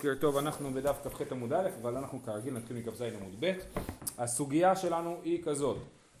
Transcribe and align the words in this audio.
בוקר 0.00 0.14
טוב, 0.20 0.36
אנחנו 0.36 0.70
בדף 0.74 0.96
כ"ח 1.04 1.32
עמוד 1.32 1.52
א', 1.52 1.68
אבל 1.82 1.96
אנחנו 1.96 2.22
כרגיל 2.22 2.54
נתחיל 2.54 2.76
מכ"ז 2.76 3.02
עמוד 3.02 3.36
ב'. 3.40 3.52
הסוגיה 4.18 4.76
שלנו 4.76 5.16
היא 5.24 5.42
כזאת, 5.42 5.76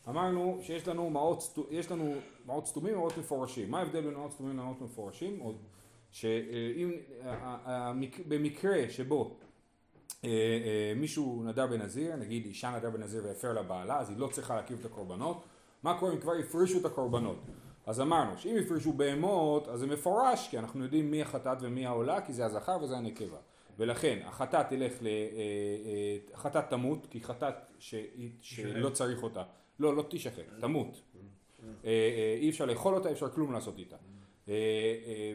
אמרנו 0.08 0.58
שיש 0.62 0.88
לנו 0.88 1.10
מעות, 1.10 1.58
יש 1.70 1.90
לנו 1.90 2.14
מעות 2.46 2.66
סתומים 2.66 2.94
ומעות 2.94 3.18
מפורשים. 3.18 3.70
מה 3.70 3.78
ההבדל 3.78 4.00
בין 4.00 4.14
מעות 4.14 4.32
סתומים 4.32 4.58
למעות 4.58 4.80
מפורשים? 4.80 5.40
שאם, 6.10 6.92
במקרה 8.28 8.88
שבו 8.88 9.36
אה, 10.24 10.28
אה, 10.28 10.92
מישהו 10.96 11.42
נדר 11.44 11.66
בנזיר, 11.66 12.16
נגיד 12.16 12.44
אישה 12.44 12.70
נדר 12.70 12.90
בנזיר 12.90 13.22
והפר 13.24 13.52
לבעלה, 13.52 13.98
אז 13.98 14.10
היא 14.10 14.18
לא 14.18 14.28
צריכה 14.32 14.56
להקריב 14.56 14.78
את 14.80 14.84
הקורבנות. 14.84 15.44
מה 15.82 15.98
קורה 15.98 16.12
אם 16.12 16.20
כבר 16.20 16.32
הפרישו 16.32 16.78
את 16.78 16.84
הקורבנות? 16.84 17.38
אז 17.86 18.00
אמרנו 18.00 18.38
שאם 18.38 18.56
יפרשו 18.56 18.92
בהמות 18.92 19.68
אז 19.68 19.80
זה 19.80 19.86
מפורש 19.86 20.48
כי 20.48 20.58
אנחנו 20.58 20.84
יודעים 20.84 21.10
מי 21.10 21.22
החטאת 21.22 21.58
ומי 21.60 21.86
העולה 21.86 22.20
כי 22.20 22.32
זה 22.32 22.44
הזכר 22.44 22.78
וזה 22.82 22.96
הנקבה 22.96 23.36
ולכן 23.80 24.18
החטאת 24.24 24.68
תלך 24.68 24.92
ל... 25.02 25.06
אה, 25.06 25.12
אה, 25.12 26.34
החטאת 26.34 26.64
תמות 26.70 27.06
כי 27.10 27.20
חטאת 27.20 27.54
ש... 27.78 27.94
שלא 28.40 28.90
צריך 28.90 29.22
אותה. 29.22 29.42
לא 29.78 29.96
לא 29.96 30.04
תשחט 30.08 30.42
תמות. 30.60 31.00
אה, 31.84 32.36
אי 32.40 32.50
אפשר 32.50 32.64
לאכול 32.64 32.94
אותה 32.94 33.08
אי 33.08 33.14
אפשר 33.14 33.28
כלום 33.28 33.52
לעשות 33.52 33.78
איתה. 33.78 33.96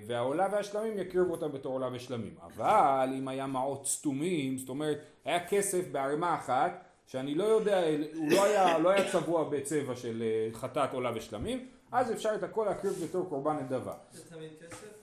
והעולה 0.08 0.48
והשלמים 0.52 0.98
יקריבו 0.98 1.32
אותה 1.32 1.48
בתור 1.48 1.74
עולה 1.74 1.90
ושלמים. 1.94 2.36
אבל 2.42 3.10
אם 3.18 3.28
היה 3.28 3.48
מעות 3.48 3.88
סתומים 3.88 4.58
זאת 4.58 4.70
אומרת 4.70 4.98
היה 5.26 5.48
כסף 5.48 5.88
בערימה 5.92 6.36
אחת 6.36 6.86
שאני 7.08 7.36
לא 7.36 7.44
יודע, 7.44 7.84
הוא 8.16 8.32
לא 8.32 8.46
היה, 8.46 8.78
לא 8.78 8.90
היה 8.90 9.12
צבוע 9.12 9.50
בצבע 9.50 9.96
של 9.96 10.24
חטאת 10.54 10.94
עולה 10.94 11.12
ושלמים, 11.16 11.68
אז 11.92 12.12
אפשר 12.12 12.36
את 12.36 12.44
הכל 12.44 12.66
להקריב 12.66 12.94
בתור 13.04 13.30
קורבן 13.30 13.58
נדבה. 13.58 13.94
זה 14.12 14.30
תמיד 14.30 14.50
כסף? 14.62 14.95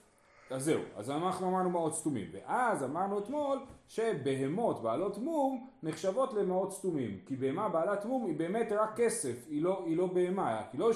אז 0.53 0.63
זהו, 0.63 0.81
אז 0.95 1.09
אנחנו 1.09 1.49
אמרנו 1.49 1.69
מעות 1.69 1.95
סתומים, 1.95 2.27
ואז 2.33 2.83
אמרנו 2.83 3.19
אתמול 3.19 3.59
שבהמות 3.87 4.81
בעלות 4.83 5.17
מום 5.17 5.67
נחשבות 5.83 6.33
למעות 6.33 6.71
סתומים, 6.71 7.19
כי 7.25 7.35
בהמה 7.35 7.69
בעלת 7.69 8.05
מום 8.05 8.25
היא 8.25 8.37
באמת 8.37 8.71
רק 8.71 8.95
כסף, 8.95 9.45
היא 9.49 9.63
לא, 9.63 9.83
היא 9.85 9.97
לא 9.97 10.07
בהמה, 10.07 10.61
כי 10.71 10.77
לא 10.77 10.91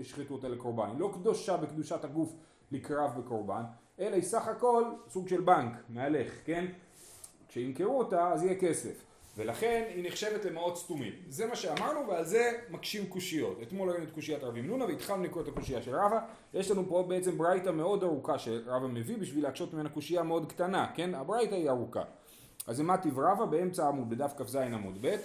השחיתו 0.00 0.34
אותה 0.34 0.48
לקורבן, 0.48 0.88
היא 0.90 0.98
לא 0.98 1.10
קדושה 1.14 1.56
בקדושת 1.56 2.04
הגוף 2.04 2.32
לקרב 2.72 3.10
בקורבן, 3.18 3.62
אלא 3.98 4.14
היא 4.14 4.22
סך 4.22 4.48
הכל 4.48 4.84
סוג 5.08 5.28
של 5.28 5.40
בנק, 5.40 5.72
מהלך, 5.88 6.32
כן? 6.44 6.66
כשימכרו 7.48 7.98
אותה 7.98 8.32
אז 8.32 8.42
יהיה 8.42 8.60
כסף. 8.60 9.09
ולכן 9.36 9.84
היא 9.94 10.06
נחשבת 10.06 10.44
למעות 10.44 10.76
סתומים. 10.76 11.12
זה 11.28 11.46
מה 11.46 11.56
שאמרנו 11.56 12.08
ועל 12.08 12.24
זה 12.24 12.52
מקשים 12.70 13.06
קושיות. 13.06 13.58
אתמול 13.62 13.90
ראינו 13.90 14.04
את 14.04 14.10
קושיית 14.10 14.42
רבי 14.42 14.60
מנונה 14.60 14.84
והתחלנו 14.84 15.24
לקרוא 15.24 15.42
את 15.42 15.48
הקושייה 15.48 15.82
של 15.82 15.94
רבא. 15.94 16.18
יש 16.54 16.70
לנו 16.70 16.88
פה 16.88 17.04
בעצם 17.08 17.38
ברייתא 17.38 17.70
מאוד 17.70 18.02
ארוכה 18.02 18.38
שרבא 18.38 18.86
מביא 18.86 19.16
בשביל 19.16 19.44
להקשות 19.44 19.74
ממנה 19.74 19.88
קושייה 19.88 20.22
מאוד 20.22 20.52
קטנה, 20.52 20.86
כן? 20.94 21.14
הברייתא 21.14 21.54
היא 21.54 21.70
ארוכה. 21.70 22.02
אז 22.66 22.76
זה 22.76 22.82
מטיב 22.82 23.18
רבא 23.18 23.44
באמצע 23.44 23.84
העמוד, 23.84 24.10
בדף 24.10 24.32
כ"ז 24.36 24.56
עמוד 24.56 24.98
ב', 25.00 25.16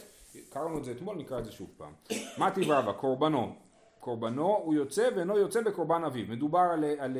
קראנו 0.49 0.77
את 0.77 0.83
זה 0.83 0.91
אתמול, 0.91 1.17
נקרא 1.17 1.39
את 1.39 1.45
זה 1.45 1.51
שוב 1.51 1.69
פעם. 1.77 1.93
מטיב 2.37 2.71
רבא, 2.71 2.91
קורבנו. 2.91 3.55
קורבנו 3.99 4.55
הוא 4.63 4.73
יוצא 4.73 5.09
ואינו 5.15 5.37
יוצא 5.37 5.61
בקורבן 5.61 6.03
אביו. 6.03 6.25
מדובר 6.27 6.59
על, 6.73 6.83
על, 6.99 7.17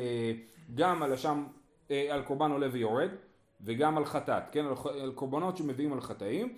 גם 0.74 1.02
על, 1.02 1.12
השם, 1.12 1.46
אה, 1.90 2.06
על 2.10 2.22
קורבן 2.22 2.50
עולה 2.50 2.68
ויורד 2.72 3.10
וגם 3.60 3.98
על 3.98 4.04
חטאת, 4.04 4.42
כן? 4.52 4.64
על 5.02 5.12
קורבנות 5.12 5.56
שמביאים 5.56 5.92
על 5.92 6.00
חטאים. 6.00 6.54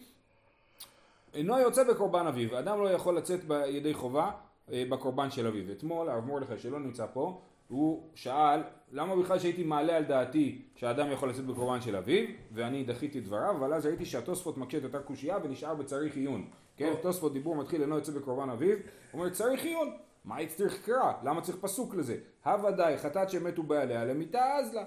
אינו 1.39 1.58
יוצא 1.58 1.84
בקורבן 1.84 2.27
אביו, 2.27 2.58
אדם 2.58 2.83
לא 2.83 2.89
יכול 2.89 3.17
לצאת 3.17 3.44
בידי 3.44 3.94
חובה 3.94 4.31
אה, 4.72 4.84
בקורבן 4.89 5.31
של 5.31 5.47
אביו. 5.47 5.72
אתמול 5.72 6.08
הרב 6.08 6.25
מרדכי 6.25 6.58
שלא 6.58 6.81
נמצא 6.81 7.06
פה, 7.12 7.41
הוא 7.69 8.03
שאל 8.14 8.61
למה 8.92 9.17
בכלל 9.17 9.39
שהייתי 9.39 9.64
מעלה 9.64 9.97
על 9.97 10.05
דעתי 10.05 10.62
שאדם 10.75 11.12
יכול 11.12 11.28
לצאת 11.28 11.47
בקורבן 11.47 11.81
של 11.81 11.97
אביו 11.97 12.25
ואני 12.53 12.84
דחיתי 12.84 13.20
דבריו 13.20 13.50
אבל 13.50 13.75
אז 13.75 13.86
ראיתי 13.86 14.05
שהתוספות 14.05 14.59
מקשה 14.59 14.78
את 14.78 14.84
אותה 14.84 14.98
קושייה 14.98 15.39
ונשאר 15.42 15.75
בצריך 15.75 16.16
עיון 16.16 16.44
כן, 16.77 16.94
תוספות 17.03 17.33
דיבור 17.33 17.56
מתחיל 17.56 17.83
אינו 17.83 17.94
יוצא 17.94 18.12
בקורבן 18.12 18.50
אביו 18.50 18.77
הוא 18.77 19.20
אומר 19.20 19.31
צריך 19.31 19.64
עיון 19.64 19.91
מה 20.25 20.36
צריך 20.47 20.86
קרא? 20.86 21.12
למה 21.22 21.41
צריך 21.41 21.59
פסוק 21.60 21.94
לזה? 21.94 22.16
הוודאי 22.44 22.99
חטאת 22.99 23.31
שמתו 23.31 23.62
בעליה 23.62 24.05
למיתה 24.05 24.56
אז 24.59 24.75
לה 24.75 24.84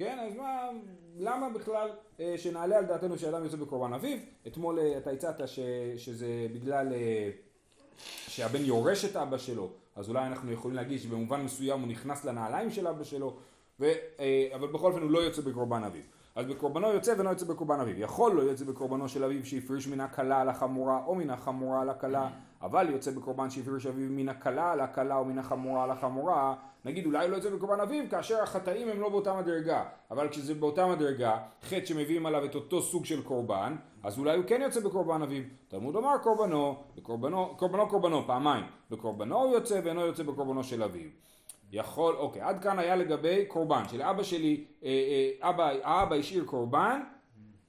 כן, 0.00 0.18
אז 0.18 0.36
מה, 0.36 0.68
למה 1.18 1.50
בכלל 1.50 1.90
אה, 2.20 2.34
שנעלה 2.38 2.78
על 2.78 2.84
דעתנו 2.84 3.18
שאדם 3.18 3.44
יוצא 3.44 3.56
בקורבן 3.56 3.92
אביו? 3.92 4.18
אתמול 4.46 4.78
אה, 4.78 4.98
אתה 4.98 5.10
הצעת 5.10 5.48
ש, 5.48 5.60
שזה 5.96 6.46
בגלל 6.54 6.92
אה, 6.92 7.30
שהבן 8.28 8.64
יורש 8.64 9.04
את 9.04 9.16
אבא 9.16 9.38
שלו, 9.38 9.70
אז 9.96 10.08
אולי 10.08 10.26
אנחנו 10.26 10.52
יכולים 10.52 10.76
להגיד 10.76 11.00
שבמובן 11.00 11.42
מסוים 11.42 11.80
הוא 11.80 11.88
נכנס 11.88 12.24
לנעליים 12.24 12.70
של 12.70 12.86
אבא 12.86 13.04
שלו, 13.04 13.36
ו, 13.80 13.92
אה, 14.20 14.48
אבל 14.54 14.68
בכל 14.68 14.92
אופן 14.92 15.02
הוא 15.02 15.10
לא 15.10 15.18
יוצא 15.18 15.42
בקורבן 15.42 15.84
אביו. 15.84 16.02
אז 16.34 16.46
בקורבנו 16.46 16.88
יוצא 16.88 17.14
ואינו 17.16 17.30
יוצא 17.30 17.46
בקורבן 17.46 17.80
אביו. 17.80 18.00
יכול 18.00 18.32
לא 18.32 18.42
יוצא 18.42 18.64
בקורבנו 18.64 19.08
של 19.08 19.24
אביו 19.24 19.46
שהפריש 19.46 19.88
מן 19.88 20.00
הקלה 20.00 20.40
על 20.40 20.48
החמורה 20.48 21.00
או 21.06 21.14
מן 21.14 21.30
החמורה 21.30 21.80
על 21.80 21.90
הקלה, 21.90 22.28
אבל 22.62 22.90
יוצא 22.90 23.10
בקורבן 23.10 23.50
שהפריש 23.50 23.86
אביו 23.86 24.08
מן 24.10 24.28
הקלה 24.28 24.72
על 24.72 24.80
הקלה 24.80 25.16
או 25.16 25.24
מן 25.24 25.38
החמורה 25.38 25.84
על 25.84 25.90
החמורה, 25.90 26.54
נגיד 26.84 27.06
אולי 27.06 27.28
לא 27.28 27.36
יוצא 27.36 27.50
בקורבן 27.50 27.80
אביו 27.80 28.04
כאשר 28.10 28.42
החטאים 28.42 28.88
הם 28.88 29.00
לא 29.00 29.08
באותה 29.08 29.34
מדרגה, 29.34 29.84
אבל 30.10 30.28
כשזה 30.28 30.54
באותה 30.54 30.86
מדרגה, 30.86 31.38
חטא 31.62 31.84
שמביאים 31.84 32.26
עליו 32.26 32.44
את 32.44 32.54
אותו 32.54 32.82
סוג 32.82 33.04
של 33.04 33.22
קורבן, 33.22 33.76
אז 34.02 34.18
אולי 34.18 34.36
הוא 34.36 34.44
כן 34.46 34.60
יוצא 34.62 34.80
בקורבן 34.80 35.22
אביו. 35.22 35.42
תלמוד 35.68 35.96
אמר 35.96 36.18
קורבנו, 36.18 36.76
קורבנו 37.02 37.56
קורבנו 37.88 38.26
פעמיים, 38.26 38.64
בקורבנו 38.90 39.42
הוא 39.42 39.54
יוצא 39.54 39.80
ואינו 39.84 40.00
יוצא 40.00 40.22
בקורבנו 40.22 40.64
של 40.64 40.82
אביו. 40.82 41.08
יכול, 41.72 42.14
אוקיי, 42.16 42.42
עד 42.42 42.62
כאן 42.62 42.78
היה 42.78 42.96
לגבי 42.96 43.44
קורבן, 43.48 43.82
שלאבא 43.90 44.22
שלי, 44.22 44.64
אה, 44.84 44.88
אה, 44.88 45.50
אבא, 45.50 45.72
האבא 45.82 46.16
השאיר 46.16 46.44
קורבן 46.44 47.00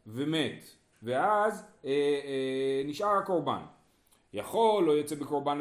ומת, 0.08 0.66
ואז 1.04 1.66
אה, 1.86 1.90
אה, 1.92 2.82
נשאר 2.86 3.18
הקורבן. 3.18 3.62
יכול 4.34 4.84
לא 4.84 4.92
יוצא 4.92 5.16
בקורבן 5.16 5.60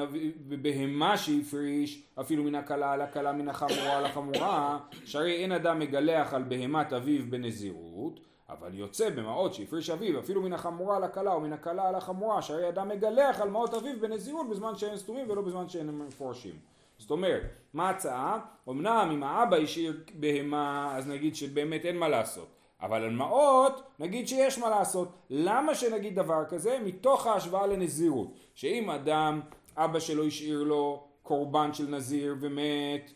בבהמה 0.49 1.17
שהפריש 1.17 2.06
אפילו 2.21 2.43
מן 2.43 2.55
הקלה 2.55 2.93
על 2.93 3.01
הקלה 3.01 3.33
מן 3.33 3.49
החמורה 3.49 3.97
על 3.97 4.05
החמורה 4.05 4.78
שהרי 5.05 5.33
אין 5.33 5.53
אדם 5.53 5.78
מגלח 5.78 6.34
על 6.34 6.43
בהמת 6.43 6.93
אביו 6.93 7.31
בנזירות 7.31 8.21
אבל 8.49 8.75
יוצא 8.75 9.11
במעות 9.11 9.55
שהפריש 9.55 9.91
אביו 9.91 10.21
אפילו 10.21 10.43
מן 10.43 10.53
החמורה 10.53 10.97
על 10.97 11.05
הקלה 11.05 11.33
או 11.33 11.41
מן 11.41 11.53
הקלה 11.53 11.89
על 11.89 11.95
החמורה 11.95 12.43
שהרי 12.43 12.69
אדם 12.69 12.89
מגלח 12.89 13.41
על 13.41 13.51
מעות 13.51 13.75
אביו 13.75 14.01
בנזירות 14.01 14.49
בזמן 14.51 14.77
שאין 14.77 14.97
סתומים 14.97 15.31
ולא 15.31 15.43
בזמן 15.43 15.69
שאין 15.69 15.91
מפורשים 15.91 16.55
זאת 17.00 17.11
אומרת, 17.11 17.43
מה 17.75 17.88
ההצעה? 17.88 18.38
אמנם 18.69 19.11
אם 19.12 19.22
האבא 19.22 19.56
השאיר 19.56 20.05
בהמה, 20.15 20.97
אז 20.97 21.09
נגיד 21.09 21.37
שבאמת 21.37 21.84
אין 21.84 21.99
מה 21.99 22.09
לעשות. 22.09 22.49
אבל 22.83 23.03
על 23.03 23.11
מעות, 23.11 23.83
נגיד 23.99 24.28
שיש 24.28 24.59
מה 24.59 24.71
לעשות. 24.71 25.09
למה 25.31 25.75
שנגיד 25.75 26.15
דבר 26.15 26.44
כזה? 26.49 26.78
מתוך 26.84 27.27
ההשוואה 27.27 27.66
לנזירות. 27.66 28.28
שאם 28.55 28.91
אדם, 28.91 29.41
אבא 29.77 29.99
שלו 29.99 30.25
השאיר 30.25 30.62
לו 30.62 31.05
קורבן 31.22 31.72
של 31.72 31.89
נזיר 31.89 32.37
ומת, 32.41 33.10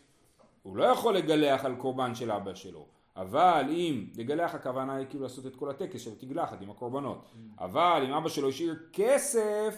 הוא 0.63 0.77
לא 0.77 0.83
יכול 0.83 1.17
לגלח 1.17 1.65
על 1.65 1.75
קורבן 1.75 2.15
של 2.15 2.31
אבא 2.31 2.53
שלו. 2.53 2.85
אבל 3.15 3.63
אם, 3.69 4.05
לגלח 4.15 4.55
הכוונה 4.55 4.95
היא 4.95 5.07
כאילו 5.09 5.23
לעשות 5.23 5.45
את 5.45 5.55
כל 5.55 5.69
הטקס 5.69 6.01
של 6.01 6.15
תגלחת 6.15 6.61
עם 6.61 6.69
הקורבנות. 6.69 7.25
אבל 7.59 8.03
אם 8.07 8.13
אבא 8.13 8.29
שלו 8.29 8.49
השאיר 8.49 8.75
כסף, 8.93 9.77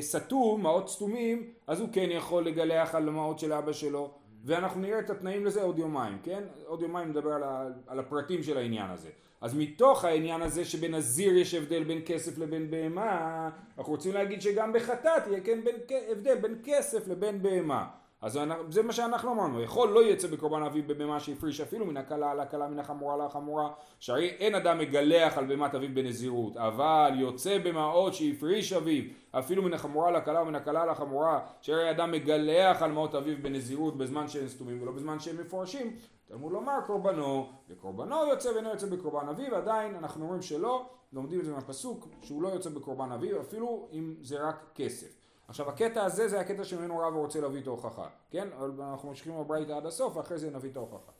סתום, 0.00 0.62
מעות 0.62 0.88
סתומים, 0.88 1.50
אז 1.66 1.80
הוא 1.80 1.88
כן 1.92 2.08
יכול 2.10 2.46
לגלח 2.46 2.94
על 2.94 3.08
המעות 3.08 3.38
של 3.38 3.52
אבא 3.52 3.72
שלו, 3.72 4.14
ואנחנו 4.44 4.80
נראה 4.80 4.98
את 4.98 5.10
התנאים 5.10 5.44
לזה 5.44 5.62
עוד 5.62 5.78
יומיים, 5.78 6.18
כן? 6.22 6.42
עוד 6.66 6.82
יומיים 6.82 7.08
נדבר 7.08 7.32
על, 7.32 7.42
ה, 7.42 7.68
על 7.86 7.98
הפרטים 7.98 8.42
של 8.42 8.58
העניין 8.58 8.90
הזה. 8.90 9.08
אז 9.40 9.54
מתוך 9.54 10.04
העניין 10.04 10.42
הזה 10.42 10.64
שבנזיר 10.64 11.36
יש 11.36 11.54
הבדל 11.54 11.84
בין 11.84 12.02
כסף 12.06 12.38
לבין 12.38 12.70
בהמה, 12.70 13.50
אנחנו 13.78 13.92
רוצים 13.92 14.12
להגיד 14.12 14.42
שגם 14.42 14.72
בחטאת 14.72 15.26
יהיה 15.26 15.40
כן 15.40 15.60
בין, 15.64 15.76
הבדל 16.10 16.34
בין 16.34 16.58
כסף 16.64 17.08
לבין 17.08 17.42
בהמה. 17.42 17.86
אז 18.22 18.38
זה 18.70 18.82
מה 18.82 18.92
שאנחנו 18.92 19.32
אמרנו, 19.32 19.60
יכול 19.62 19.88
לא 19.88 20.04
יצא 20.04 20.28
בקורבן 20.28 20.62
אביו 20.62 20.84
בבהמה 20.86 21.20
שהפריש 21.20 21.60
אפילו 21.60 21.86
מן 21.86 21.96
הקלה 21.96 22.30
על 22.30 22.40
הקלה 22.40 22.68
מן 22.68 22.78
החמורה 22.78 23.14
על 23.14 23.20
החמורה, 23.20 23.68
שהרי 24.00 24.28
אין 24.28 24.54
אדם 24.54 24.78
מגלח 24.78 25.38
על 25.38 25.46
בהמת 25.46 25.74
אביו 25.74 25.94
בנזירות, 25.94 26.56
אבל 26.56 27.12
יוצא 27.16 27.58
במעות 27.58 28.14
שהפריש 28.14 28.72
אביו 28.72 29.04
אפילו 29.30 29.62
מן 29.62 29.74
החמורה 29.74 30.08
על 30.08 30.16
הקלה 30.16 30.42
ומן 30.42 30.54
הקלה 30.54 30.82
על 30.82 30.88
החמורה, 30.88 31.40
שהרי 31.60 31.90
אדם 31.90 32.10
מגלח 32.10 32.82
על 32.82 32.92
מעות 32.92 33.14
אביו 33.14 33.36
בנזירות 33.42 33.96
בזמן 33.96 34.28
שאין 34.28 34.48
סתומים 34.48 34.82
ולא 34.82 34.92
בזמן 34.92 35.20
שהם 35.20 35.40
מפורשים, 35.40 35.96
תלמוד 36.26 36.52
לומר 36.52 36.80
קורבנו, 36.86 37.48
וקורבנו 37.70 38.26
יוצא 38.30 38.48
ואינו 38.48 38.70
יוצא 38.70 38.86
בקורבן 38.86 39.28
אביו, 39.28 39.56
עדיין 39.56 39.94
אנחנו 39.94 40.24
אומרים 40.24 40.42
שלא, 40.42 40.86
לומדים 41.12 41.40
את 41.40 41.44
זה 41.44 41.52
מהפסוק, 41.52 42.08
שהוא 42.22 42.42
לא 42.42 42.48
יוצא 42.48 42.70
בקורבן 42.70 43.12
אביו 43.12 43.40
אפילו 43.40 43.88
אם 43.92 44.14
זה 44.22 44.48
רק 44.48 44.64
כסף. 44.74 45.25
עכשיו 45.48 45.68
הקטע 45.68 46.04
הזה 46.04 46.28
זה 46.28 46.40
הקטע 46.40 46.64
שממנו 46.64 46.98
רבא 46.98 47.16
רוצה 47.16 47.40
להביא 47.40 47.62
את 47.62 47.66
ההוכחה, 47.66 48.08
כן? 48.30 48.48
אבל 48.58 48.70
אנחנו 48.82 49.08
ממשיכים 49.08 49.38
בברייתא 49.38 49.72
עד 49.72 49.86
הסוף 49.86 50.16
ואחרי 50.16 50.38
זה 50.38 50.50
נביא 50.50 50.70
את 50.70 50.76
ההוכחה. 50.76 51.12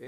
אמ, 0.00 0.06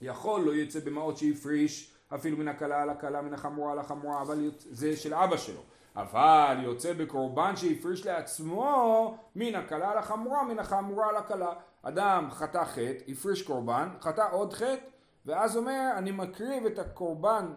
יכול 0.00 0.40
לא 0.40 0.54
יצא 0.54 0.80
במעות 0.80 1.16
שהפריש 1.16 1.94
אפילו 2.14 2.36
מן 2.36 2.48
הקלה 2.48 2.82
על 2.82 2.90
הקלה 2.90 3.22
מן 3.22 3.34
החמורה 3.34 3.72
על 3.72 3.78
החמורה 3.78 4.22
אבל 4.22 4.50
זה 4.58 4.96
של 4.96 5.14
אבא 5.14 5.36
שלו 5.36 5.60
אבל 5.96 6.56
יוצא 6.62 6.92
בקורבן 6.92 7.56
שהפריש 7.56 8.06
לעצמו 8.06 9.18
מן 9.36 9.54
הקלה 9.54 9.90
על 9.90 9.98
החמורה 9.98 10.44
מן 10.44 10.58
החמורה 10.58 11.08
על 11.08 11.16
הקלה 11.16 11.52
אדם 11.82 12.28
חטא 12.30 12.64
חטא 12.64 12.92
הפריש 13.08 13.42
קורבן 13.42 13.88
חטא 14.00 14.28
עוד 14.32 14.52
חטא 14.52 14.84
ואז 15.26 15.56
אומר, 15.56 15.90
אני 15.96 16.10
מקריב 16.10 16.66
את 16.66 16.78
הקורבן 16.78 17.54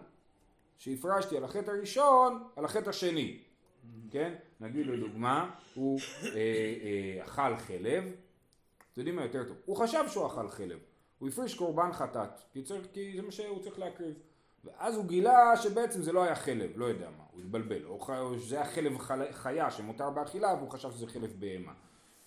שהפרשתי 0.77 1.37
על 1.37 1.43
החטא 1.43 1.71
הראשון, 1.71 2.43
על 2.55 2.65
החטא 2.65 2.89
השני. 2.89 3.39
כן? 4.11 4.33
נגיד 4.59 4.88
לדוגמה, 4.88 5.50
הוא 5.75 6.00
אה, 6.23 6.29
אה, 6.35 7.25
אכל 7.25 7.57
חלב, 7.57 8.03
אתם 8.91 9.01
יודעים 9.01 9.15
מה 9.15 9.23
יותר 9.23 9.44
טוב, 9.44 9.57
הוא 9.65 9.77
חשב 9.77 10.03
שהוא 10.07 10.27
אכל 10.27 10.50
חלב, 10.50 10.79
הוא 11.19 11.29
הפריש 11.29 11.56
קורבן 11.56 11.94
חטאת, 11.94 12.29
כי, 12.51 12.63
צריך, 12.63 12.88
כי 12.94 13.13
זה 13.15 13.21
מה 13.21 13.31
שהוא 13.31 13.61
צריך 13.63 13.79
להקריב. 13.79 14.13
ואז 14.63 14.95
הוא 14.95 15.06
גילה 15.06 15.57
שבעצם 15.57 16.01
זה 16.01 16.11
לא 16.11 16.23
היה 16.23 16.35
חלב, 16.35 16.71
לא 16.75 16.85
יודע 16.85 17.09
מה, 17.17 17.23
הוא 17.31 17.41
התבלבל, 17.41 17.85
או 17.85 18.00
שזה 18.39 18.56
היה 18.56 18.65
חלב 18.65 18.97
חיה 19.31 19.71
שמותר 19.71 20.09
באכילה 20.09 20.53
והוא 20.53 20.69
חשב 20.69 20.91
שזה 20.91 21.07
חלב 21.07 21.33
בהמה. 21.39 21.73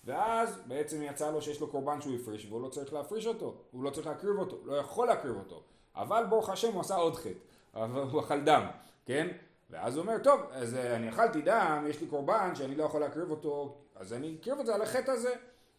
ואז 0.04 0.62
בעצם 0.66 1.02
יצא 1.02 1.30
לו 1.30 1.42
שיש 1.42 1.60
לו 1.60 1.70
קורבן 1.70 2.00
שהוא 2.00 2.16
הפריש 2.16 2.46
והוא 2.46 2.62
לא 2.62 2.68
צריך 2.68 2.92
להפריש 2.92 3.26
אותו, 3.26 3.54
הוא 3.70 3.84
לא 3.84 3.90
צריך 3.90 4.06
להקריב 4.06 4.38
אותו, 4.38 4.60
לא 4.64 4.76
יכול 4.76 5.06
להקריב 5.06 5.36
אותו. 5.36 5.62
אבל 5.96 6.24
ברוך 6.30 6.50
השם 6.50 6.72
הוא 6.72 6.80
עשה 6.80 6.94
עוד 6.94 7.16
חטא, 7.16 7.78
הוא 8.12 8.20
אכל 8.20 8.40
דם, 8.40 8.66
כן? 9.06 9.28
ואז 9.72 9.96
הוא 9.96 10.02
אומר, 10.02 10.18
טוב, 10.18 10.40
אז 10.52 10.74
אה, 10.74 10.96
אני 10.96 11.08
אכלתי 11.08 11.42
דם, 11.42 11.84
יש 11.88 12.00
לי 12.00 12.06
קורבן 12.06 12.54
שאני 12.54 12.74
לא 12.74 12.84
יכול 12.84 13.00
להקריב 13.00 13.30
אותו, 13.30 13.76
אז 13.96 14.12
אני 14.12 14.36
אקריב 14.40 14.58
את 14.58 14.66
זה 14.66 14.74
על 14.74 14.82
החטא 14.82 15.10
הזה. 15.10 15.34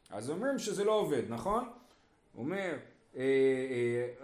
אז 0.09 0.29
אומרים 0.29 0.59
שזה 0.59 0.83
לא 0.83 0.91
עובד, 0.91 1.21
נכון? 1.29 1.69
הוא 2.33 2.43
אומר, 2.43 2.73
אה, 3.15 3.21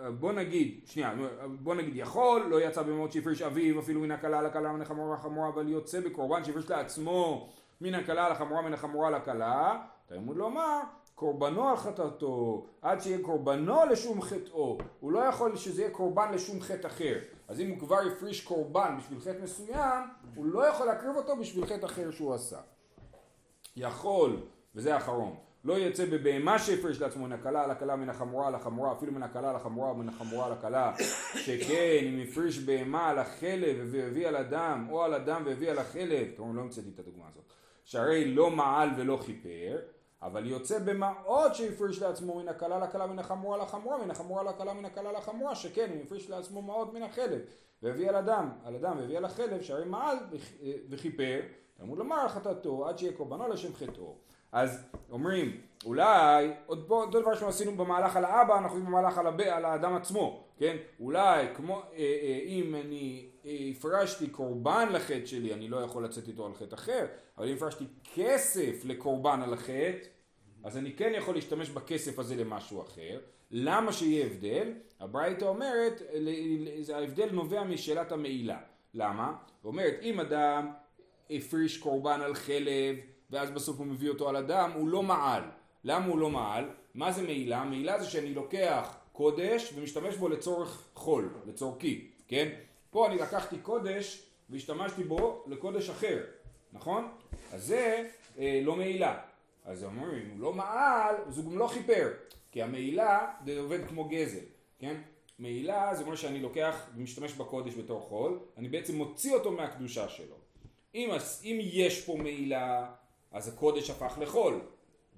אה, 0.04 0.12
בוא 0.12 0.34
נגיד, 0.34 0.82
שנייה, 0.86 1.14
בוא 1.48 1.76
נגיד 1.76 1.96
יכול, 1.96 2.42
לא 2.50 2.62
יצא 2.62 2.82
במות 2.82 3.12
שהפריש 3.12 3.42
אביו 3.42 3.80
אפילו 3.80 4.02
מן 4.02 4.12
הכלה 4.12 4.42
לכלה 4.42 4.72
מן 4.72 4.82
החמורה 4.82 5.16
לחמורה, 5.16 5.50
אבל 5.50 5.70
יוצא 5.70 6.00
בקורבן 6.00 6.44
שהפריש 6.44 6.70
לעצמו 6.70 7.50
מן 7.82 7.94
הכלה 7.94 8.30
לחמורה 8.30 8.62
מן 8.62 8.74
החמורה 8.74 9.10
לכלה, 9.10 9.82
תלמוד 10.06 10.38
לומר, 10.38 10.80
קורבנו 11.20 11.70
על 11.70 11.78
חטאתו, 11.78 12.66
עד 12.82 13.02
שיהיה 13.02 13.20
קורבנו 13.22 13.86
לשום 13.92 14.22
חטאו, 14.22 14.78
הוא 15.00 15.12
לא 15.12 15.20
יכול 15.20 15.56
שזה 15.56 15.82
יהיה 15.82 15.92
קורבן 15.92 16.34
לשום 16.34 16.62
חטא 16.62 16.88
אחר, 16.88 17.18
אז 17.48 17.60
אם 17.60 17.70
הוא 17.70 17.80
כבר 17.80 18.00
הפריש 18.08 18.42
קורבן 18.42 18.96
בשביל 18.98 19.20
חטא 19.20 19.44
מסוים, 19.44 20.04
הוא 20.36 20.46
לא 20.46 20.68
יכול 20.68 20.86
להקריב 20.86 21.16
אותו 21.16 21.38
בשביל 21.38 21.66
חטא 21.66 21.86
אחר 21.86 22.12
שהוא 22.12 22.34
עשה. 22.34 22.58
יכול, 23.76 24.38
וזה 24.76 24.94
האחרון, 24.96 25.36
לא 25.64 25.80
יצא 25.80 26.06
בבהמה 26.06 26.60
שהפריש 26.60 27.02
לעצמו 27.02 27.26
מן 27.26 27.32
הקלה 27.32 27.64
על 27.64 27.72
הקלה 27.72 27.96
מן 27.96 28.10
החמורה 28.10 28.48
על 28.48 28.56
החמורה 28.56 28.92
אפילו 28.92 29.12
מן 29.12 29.24
הקלה 29.24 29.50
על 29.50 29.56
החמורה 29.56 29.92
ומן 29.92 30.10
החמורה 30.10 30.46
על 30.46 30.52
הקלה 30.52 30.94
שכן 31.36 32.06
אם 32.06 32.20
הפריש 32.28 32.60
בהמה 32.60 33.10
על 33.10 33.20
החלב 33.20 33.88
והביא 33.92 34.28
על 34.28 34.36
הדם 34.36 34.88
או 34.92 35.04
על 35.04 35.14
הדם 35.14 35.42
והביא 35.46 35.72
על 35.72 35.78
החלב 35.78 36.28
כלומר 36.36 36.54
לא 36.54 36.62
המצאתי 36.62 36.90
את 36.96 37.00
הדוגמה 37.00 37.26
הזאת 37.32 37.44
שהרי 37.86 38.36
לא 38.36 38.52
מעל 38.52 38.90
ולא 38.98 39.20
כיפר 39.26 39.78
אבל 40.22 40.46
יוצא 40.46 40.80
במעות 40.80 41.56
שהפריש 41.56 42.02
לעצמו 42.02 42.36
מן 42.36 42.48
הקלה 42.48 42.80
לקלה 42.80 43.08
מן 43.08 43.20
החמורה 43.20 43.58
לחמורה 43.58 43.98
מן 43.98 44.12
החמורה 44.12 44.44
לקלה 44.44 44.74
מן 44.74 44.86
הקלה 44.86 45.12
לחמורה 45.12 45.56
שכן 45.56 45.92
אם 45.92 46.00
הפריש 46.06 46.30
לעצמו 46.30 46.62
מעות 46.62 46.94
מן 46.94 47.04
החלב. 47.04 47.42
והביא 47.84 48.10
על 48.10 48.16
הדם 48.16 48.50
על 48.64 48.76
הדם 48.76 48.96
והביא 48.98 49.18
על 49.18 49.26
החלב 49.26 49.62
שהרי 49.62 49.86
מעל 49.86 50.18
וכיפר 50.90 51.40
תלמוד 51.78 51.98
לומר 51.98 52.16
על 52.16 52.28
חטאתו 52.28 52.88
עד 52.88 52.98
שיהיה 52.98 53.14
קורבנו 53.14 53.48
לשם 53.48 53.74
חטאו 53.74 54.16
אז 54.52 54.90
אומרים, 55.12 55.58
אולי, 55.86 56.52
עוד 56.66 56.88
פה, 56.88 57.04
אותו 57.04 57.22
דבר 57.22 57.36
שעשינו 57.36 57.78
במהלך 57.78 58.16
על 58.16 58.26
האבא, 58.26 58.58
אנחנו 58.58 58.78
עושים 58.78 58.86
במהלך 58.86 59.18
על, 59.18 59.28
הב, 59.28 59.42
על 59.42 59.66
האדם 59.66 59.96
עצמו, 59.96 60.44
כן? 60.58 60.78
אולי, 61.00 61.48
כמו, 61.56 61.76
אה, 61.76 61.98
אה, 61.98 62.40
אם 62.46 62.76
אני 62.76 63.30
אה, 63.46 63.58
הפרשתי 63.72 64.30
קורבן 64.30 64.90
לחטא 64.92 65.26
שלי, 65.26 65.54
אני 65.54 65.68
לא 65.68 65.78
יכול 65.78 66.06
לצאת 66.06 66.28
איתו 66.28 66.46
על 66.46 66.54
חטא 66.54 66.76
אחר, 66.76 67.06
אבל 67.38 67.48
אם 67.50 67.56
הפרשתי 67.56 67.86
כסף 68.16 68.86
לקורבן 68.86 69.42
על 69.42 69.54
החטא, 69.54 70.08
אז 70.64 70.78
אני 70.78 70.94
כן 70.94 71.12
יכול 71.16 71.36
להשתמש 71.36 71.70
בכסף 71.70 72.20
הזה 72.20 72.36
למשהו 72.36 72.82
אחר. 72.82 73.20
למה 73.52 73.92
שיהיה 73.92 74.26
הבדל? 74.26 74.74
הברייתא 75.00 75.46
אומרת, 75.46 76.02
ההבדל 76.94 77.30
נובע 77.32 77.64
משאלת 77.64 78.12
המעילה. 78.12 78.60
למה? 78.94 79.34
אומרת, 79.64 79.94
אם 80.02 80.20
אדם 80.20 80.72
הפריש 81.30 81.78
קורבן 81.78 82.22
על 82.22 82.36
חלב, 82.36 82.96
ואז 83.32 83.52
בסוף 83.52 83.78
הוא 83.78 83.86
מביא 83.86 84.10
אותו 84.10 84.30
על 84.30 84.36
הדם, 84.36 84.72
הוא 84.76 84.90
לא 84.90 85.04
מעל. 85.04 85.44
למה 85.84 86.06
הוא 86.06 86.20
לא 86.20 86.30
מעל? 86.30 86.70
מה 86.94 87.12
זה 87.12 87.24
מעילה? 87.24 87.64
מעילה 87.64 88.00
זה 88.00 88.10
שאני 88.10 88.34
לוקח 88.34 88.98
קודש 89.12 89.74
ומשתמש 89.76 90.16
בו 90.16 90.30
לצורך 90.30 90.84
חול, 90.94 91.34
לצורכי, 91.46 92.08
כן? 92.28 92.50
פה 92.90 93.08
אני 93.08 93.18
לקחתי 93.18 93.58
קודש 93.58 94.24
והשתמשתי 94.50 95.04
בו 95.04 95.44
לקודש 95.48 95.90
אחר, 95.90 96.18
נכון? 96.74 97.12
אז 97.54 97.66
זה 97.66 98.08
אה, 98.40 98.62
לא 98.64 98.76
מעילה. 98.76 99.20
אז 99.66 99.84
אומרים, 99.84 100.26
אם 100.26 100.32
הוא 100.32 100.40
לא 100.40 100.54
מעל, 100.54 101.16
אז 101.28 101.38
הוא 101.38 101.52
גם 101.52 101.58
לא 101.58 101.68
כיפר. 101.74 102.10
כי 102.52 102.62
המעילה 102.62 103.32
זה 103.46 103.60
עובד 103.60 103.88
כמו 103.88 104.06
גזל, 104.06 104.46
כן? 104.80 105.02
מעילה 105.40 105.96
זה 105.96 106.04
אומר 106.04 106.16
שאני 106.16 106.40
לוקח 106.40 106.86
ומשתמש 106.96 107.34
בקודש 107.34 107.74
בתור 107.74 108.02
חול, 108.02 108.40
אני 108.58 108.70
בעצם 108.70 108.96
מוציא 108.96 109.34
אותו 109.34 109.52
מהקדושה 109.52 110.10
שלו. 110.10 110.36
אם, 110.96 111.10
אם 111.44 111.60
יש 111.62 112.06
פה 112.06 112.16
מעילה, 112.16 112.92
אז 113.32 113.48
הקודש 113.48 113.90
הפך 113.90 114.18
לחול, 114.22 114.62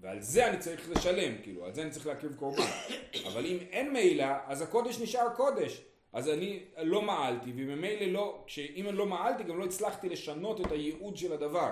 ועל 0.01 0.21
זה 0.21 0.47
אני 0.47 0.57
צריך 0.57 0.89
לשלם, 0.89 1.41
כאילו, 1.43 1.65
על 1.65 1.73
זה 1.73 1.81
אני 1.81 1.91
צריך 1.91 2.07
להקריב 2.07 2.35
קורבן. 2.35 2.63
אבל 3.27 3.45
אם 3.45 3.57
אין 3.71 3.93
מעילה, 3.93 4.39
אז 4.47 4.61
הקודש 4.61 5.01
נשאר 5.01 5.35
קודש. 5.35 5.81
אז 6.13 6.29
אני 6.29 6.63
לא 6.77 7.01
מעלתי, 7.01 7.51
וממילא 7.55 8.05
לא, 8.05 8.45
אם 8.57 8.85
לא 8.91 9.05
מעלתי, 9.05 9.43
גם 9.43 9.59
לא 9.59 9.65
הצלחתי 9.65 10.09
לשנות 10.09 10.61
את 10.61 10.71
הייעוד 10.71 11.17
של 11.17 11.33
הדבר. 11.33 11.71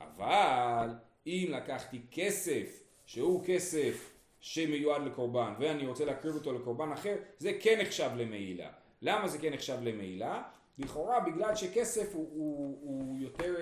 אבל 0.00 0.88
אם 1.26 1.46
לקחתי 1.50 2.00
כסף, 2.10 2.82
שהוא 3.06 3.44
כסף 3.46 4.12
שמיועד 4.40 5.02
לקורבן, 5.02 5.54
ואני 5.58 5.86
רוצה 5.86 6.04
להקריב 6.04 6.34
אותו 6.34 6.52
לקורבן 6.52 6.92
אחר, 6.92 7.16
זה 7.38 7.52
כן 7.60 7.80
נחשב 7.80 8.10
למעילה. 8.16 8.68
למה 9.02 9.28
זה 9.28 9.38
כן 9.38 9.52
נחשב 9.52 9.78
למעילה? 9.82 10.42
לכאורה 10.78 11.20
בגלל 11.20 11.54
שכסף 11.54 12.14
הוא, 12.14 12.28
הוא, 12.32 12.78
הוא 12.82 13.16
יותר, 13.18 13.54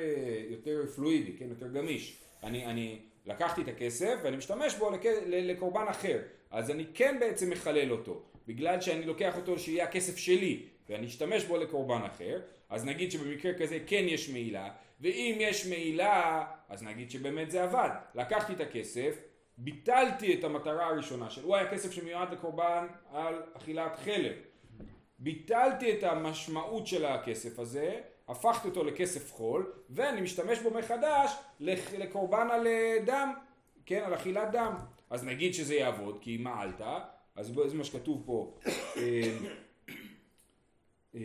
יותר 0.51 0.87
פלואידי, 0.97 1.33
כן, 1.39 1.49
יותר 1.49 1.69
גמיש. 1.69 2.19
אני, 2.43 2.67
אני 2.67 2.99
לקחתי 3.27 3.63
את 3.63 3.69
הכסף 3.69 4.15
ואני 4.23 4.37
משתמש 4.37 4.75
בו 4.75 4.91
לק, 4.91 5.05
לקורבן 5.27 5.89
אחר, 5.89 6.19
אז 6.51 6.71
אני 6.71 6.85
כן 6.95 7.17
בעצם 7.21 7.51
מחלל 7.51 7.93
אותו, 7.93 8.23
בגלל 8.47 8.81
שאני 8.81 9.07
לוקח 9.07 9.37
אותו 9.37 9.59
שיהיה 9.59 9.85
הכסף 9.85 10.17
שלי 10.17 10.63
ואני 10.89 11.07
אשתמש 11.07 11.45
בו 11.45 11.57
לקורבן 11.57 12.03
אחר, 12.03 12.41
אז 12.69 12.85
נגיד 12.85 13.11
שבמקרה 13.11 13.53
כזה 13.59 13.79
כן 13.87 14.05
יש 14.09 14.31
מעילה, 14.31 14.71
ואם 15.01 15.37
יש 15.41 15.67
מעילה, 15.67 16.47
אז 16.69 16.83
נגיד 16.83 17.11
שבאמת 17.11 17.51
זה 17.51 17.63
עבד. 17.63 17.91
לקחתי 18.15 18.53
את 18.53 18.61
הכסף, 18.61 19.19
ביטלתי 19.59 20.35
את 20.35 20.45
המטרה 20.45 20.87
הראשונה 20.87 21.31
שלו, 21.31 21.45
הוא 21.45 21.57
היה 21.57 21.71
כסף 21.71 21.93
שמיועד 21.93 22.33
לקורבן 22.33 22.87
על 23.11 23.43
אכילת 23.57 23.97
חלב. 23.97 24.33
ביטלתי 25.25 25.93
את 25.93 26.03
המשמעות 26.03 26.87
של 26.87 27.05
הכסף 27.05 27.59
הזה, 27.59 28.01
הפכתי 28.29 28.69
אותו 28.69 28.85
לכסף 28.85 29.33
חול, 29.33 29.73
ואני 29.91 30.21
משתמש 30.21 30.59
בו 30.59 30.71
מחדש 30.71 31.33
לקורבן 31.99 32.49
על 32.53 32.67
אה, 32.67 32.97
דם, 33.07 33.33
כן, 33.87 34.03
על 34.05 34.15
אכילת 34.15 34.51
דם. 34.53 34.75
אז 35.11 35.25
נגיד 35.25 35.55
שזה 35.55 35.75
יעבוד, 35.75 36.19
כי 36.21 36.37
מעלת, 36.37 36.81
אז 37.37 37.53
זה 37.67 37.77
מה 37.77 37.85
שכתוב 37.85 38.23
פה. 38.27 38.59
אה, 38.97 39.39
אה, 41.15 41.21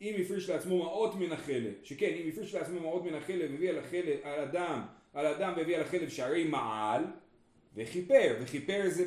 אם 0.00 0.14
הפריש 0.22 0.50
לעצמו 0.50 0.78
מעות 0.78 1.14
מן 1.14 1.32
החלב, 1.32 1.72
שכן, 1.82 2.12
אם 2.14 2.28
הפריש 2.28 2.54
לעצמו 2.54 2.80
מעות 2.80 3.04
מן 3.04 3.14
החלב, 3.14 3.54
הביא 3.54 3.70
על 3.70 3.78
החלב, 3.78 4.18
על 4.22 4.40
הדם, 4.40 4.82
על 5.12 5.26
הדם 5.26 5.52
והביא 5.56 5.76
על 5.76 5.82
החלב 5.82 6.08
שערי 6.08 6.44
מעל, 6.44 7.04
וכיפר, 7.74 8.36
וכיפר 8.40 8.82
זה, 8.88 9.04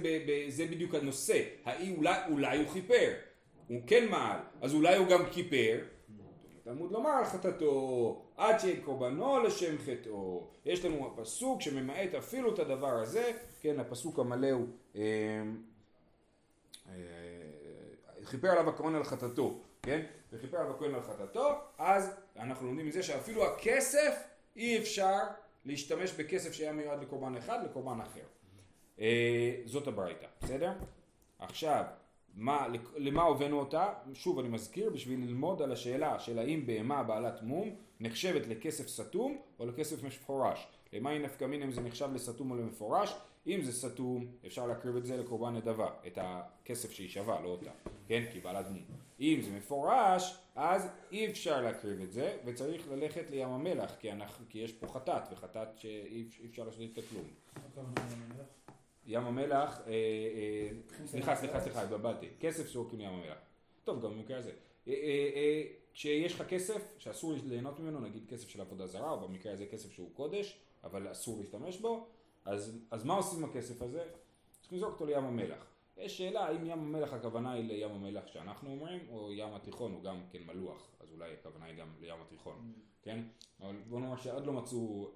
זה 0.48 0.66
בדיוק 0.66 0.96
הנושא, 0.96 1.44
האי 1.66 1.96
אולי, 1.98 2.16
אולי 2.30 2.58
הוא 2.58 2.68
כיפר, 2.68 3.14
הוא 3.70 3.82
כן 3.88 4.08
מעל, 4.10 4.40
אז 4.62 4.74
אולי 4.74 4.98
הוא 4.98 5.08
גם 5.08 5.26
כיפר. 5.32 5.80
תלמוד 6.64 6.92
לומר 6.92 7.10
על 7.10 7.26
חטאתו, 7.26 8.26
עד 8.38 8.60
שיהיה 8.60 8.82
קורבנו 8.84 9.44
לשם 9.44 9.76
חטאו. 9.78 10.48
יש 10.66 10.86
לנו 10.86 11.14
פסוק 11.18 11.62
שממעט 11.62 12.14
אפילו 12.18 12.54
את 12.54 12.60
הדבר 12.60 13.00
הזה, 13.00 13.32
כן, 13.62 13.80
הפסוק 13.80 14.20
המלא 14.20 14.52
הוא 14.52 14.68
אה, 14.96 15.02
אה, 16.90 16.94
כיפר 18.32 18.48
עליו 18.48 18.70
הכהן 18.70 18.96
על 18.96 19.04
חטאתו, 19.04 19.60
כן? 19.82 20.06
וכיפר 20.34 20.58
עליו 20.58 20.76
הכהן 20.76 20.96
על 20.96 21.02
חטאתו, 21.02 21.60
אז 21.78 22.16
אנחנו 22.38 22.68
לומדים 22.68 22.86
מזה 22.86 23.04
שאפילו 23.04 23.46
הכסף 23.46 24.24
אי 24.56 24.78
אפשר 24.78 25.20
להשתמש 25.66 26.12
בכסף 26.12 26.52
שהיה 26.52 26.74
מיועד 26.74 27.02
לקורבן 27.02 27.36
אחד 27.36 27.60
לקורבן 27.66 28.02
אחר. 28.02 28.26
אה, 29.00 29.56
זאת 29.66 29.88
הברייתא, 29.88 30.28
בסדר? 30.42 30.72
עכשיו, 31.40 31.84
מה, 32.36 32.68
למה 32.98 33.24
הבאנו 33.24 33.60
אותה? 33.60 33.94
שוב 34.14 34.40
אני 34.40 34.50
מזכיר, 34.50 34.90
בשביל 34.90 35.20
ללמוד 35.20 35.62
על 35.62 35.72
השאלה 35.72 36.20
של 36.20 36.40
האם 36.40 36.66
בהמה 36.66 37.04
בעלת 37.04 37.44
מום 37.44 37.70
נחשבת 38.00 38.48
לכסף 38.48 38.88
סתום 38.88 39.38
או 39.60 39.66
לכסף 39.66 40.04
מפורש. 40.04 40.68
למה 40.94 41.10
היא 41.10 41.22
נפקא 41.22 41.46
מינה 41.46 41.66
אם 41.66 41.72
זה 41.72 41.82
נחשב 41.82 42.10
לסתום 42.14 42.52
או 42.52 42.56
למפורש? 42.56 43.16
אם 43.48 43.62
זה 43.64 43.72
סתום, 43.72 44.26
אפשר 44.46 44.68
להקריב 44.68 44.96
את 44.96 45.06
זה 45.06 45.18
לקורבן 45.18 45.56
נדבה, 45.56 45.90
את 46.08 46.18
הכסף 46.22 46.92
שהיא 46.92 47.10
שווה, 47.10 47.42
לא 47.42 47.48
אותה, 47.48 47.72
כן? 48.08 48.24
כי 48.32 48.40
בעלת 48.40 48.70
מום. 48.70 48.84
אם 49.20 49.40
זה 49.42 49.52
מפורש, 49.58 50.38
אז 50.56 50.88
אי 51.12 51.28
אפשר 51.28 51.62
להקריב 51.62 52.02
את 52.02 52.12
זה, 52.12 52.38
וצריך 52.46 52.88
ללכת 52.92 53.24
לים 53.30 53.50
המלח, 53.50 53.96
כי, 54.00 54.12
אנחנו, 54.12 54.46
כי 54.50 54.60
יש 54.60 54.74
פה 54.74 54.88
חטאת, 54.88 55.24
וחטאת 55.32 55.78
שאי 55.78 56.28
אפשר 56.50 56.64
לעשות 56.64 56.82
איתה 56.82 57.02
כלום. 57.02 57.28
ים 59.08 59.24
המלח, 59.24 59.82
אה, 59.88 59.94
אה, 59.94 60.99
סליחה, 61.10 61.36
סליחה, 61.36 61.60
סליחה, 61.60 61.82
התבלבלתי, 61.82 62.28
כסף 62.40 62.70
שורקים 62.70 63.02
ים 63.02 63.14
המלח. 63.14 63.38
טוב, 63.84 64.02
גם 64.02 64.12
במקרה 64.12 64.38
הזה. 64.38 64.52
אה, 64.88 64.94
אה, 64.94 65.30
אה, 65.36 65.64
כשיש 65.94 66.36
לך 66.36 66.48
כסף 66.48 66.94
שאסור 66.98 67.34
ליהנות 67.46 67.80
ממנו, 67.80 68.00
נגיד 68.00 68.26
כסף 68.28 68.50
של 68.50 68.62
עבודה 68.62 68.88
זרה, 68.88 69.12
או 69.12 69.28
במקרה 69.28 69.54
הזה 69.54 69.66
כסף 69.66 69.92
שהוא 69.92 70.10
קודש, 70.14 70.58
אבל 70.84 71.12
אסור 71.12 71.40
להשתמש 71.40 71.78
בו, 71.78 72.08
אז, 72.46 72.80
אז 72.92 73.06
מה 73.06 73.14
עושים 73.14 73.44
עם 73.44 73.50
הכסף 73.50 73.82
הזה? 73.82 74.04
צריכים 74.62 74.78
לזרוק 74.78 74.94
אותו 74.94 75.06
לים 75.06 75.26
המלח. 75.26 75.66
יש 75.98 76.18
שאלה 76.18 76.46
האם 76.46 76.66
ים 76.66 76.80
המלח 76.80 77.14
הכוונה 77.14 77.52
היא 77.52 77.64
לים 77.64 77.92
המלח 77.92 78.28
שאנחנו 78.28 78.72
אומרים, 78.72 79.00
או 79.10 79.32
ים 79.32 79.54
התיכון 79.54 79.92
הוא 79.92 80.04
גם 80.04 80.22
כן 80.32 80.40
מלוח, 80.46 80.92
אז 81.00 81.12
אולי 81.12 81.34
הכוונה 81.34 81.66
היא 81.66 81.78
גם 81.78 81.88
לים 82.02 82.22
התיכון, 82.22 82.74
כן? 83.02 83.20
אבל 83.62 83.76
בוא 83.90 84.00
נאמר 84.00 84.18
שעד 84.18 84.46
לא 84.46 84.54
מצאו, 84.54 85.12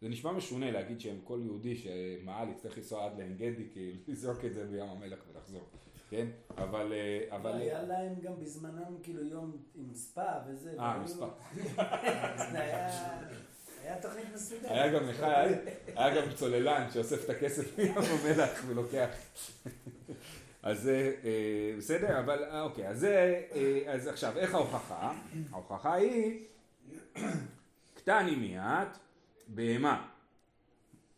זה 0.00 0.08
נשמע 0.08 0.32
משונה 0.32 0.70
להגיד 0.70 1.00
שהם 1.00 1.18
כל 1.24 1.40
יהודי 1.44 1.76
שמעל 1.76 2.48
יצטרך 2.48 2.76
לנסוע 2.78 3.06
עד 3.06 3.18
לעין 3.18 3.36
גדי, 3.36 3.68
כאילו 3.72 3.96
לזרוק 4.08 4.44
את 4.44 4.54
זה 4.54 4.66
בים 4.66 4.82
המלח 4.88 5.18
ולחזור, 5.32 5.68
כן? 6.10 6.26
אבל... 6.58 6.92
אה, 6.92 7.36
אבל... 7.36 7.52
היה 7.54 7.82
להם 7.82 8.14
גם 8.22 8.32
בזמנם 8.40 8.96
כאילו 9.02 9.24
יום 9.24 9.56
עם 9.74 9.94
ספא 9.94 10.40
וזה. 10.48 10.74
אה, 10.78 10.92
עם 10.92 11.06
ספא. 11.06 11.26
זה 12.52 12.60
היה 13.88 14.02
תוכנית 14.02 14.24
מסודרת. 14.34 14.70
היה 14.70 14.92
גם 14.92 15.08
לך, 15.08 15.22
היה- 15.96 16.22
גם 16.22 16.32
צוללן 16.34 16.86
שאוסף 16.92 17.24
את 17.24 17.30
הכסף 17.30 17.64
מים 17.78 17.92
המלח 17.96 18.64
ולוקח. 18.66 19.08
אז 20.62 20.80
זה 20.82 21.14
אה, 21.24 21.74
בסדר, 21.78 22.18
אבל 22.20 22.44
אה, 22.44 22.62
אוקיי, 22.62 22.88
אז 22.88 23.00
זה, 23.00 23.42
אה, 23.54 23.82
אז 23.94 24.06
עכשיו, 24.06 24.38
איך 24.38 24.54
ההוכחה? 24.54 25.12
ההוכחה 25.50 25.94
היא 25.94 26.44
קטני 27.96 28.36
מיעט 28.36 28.98
בהמה. 29.54 30.02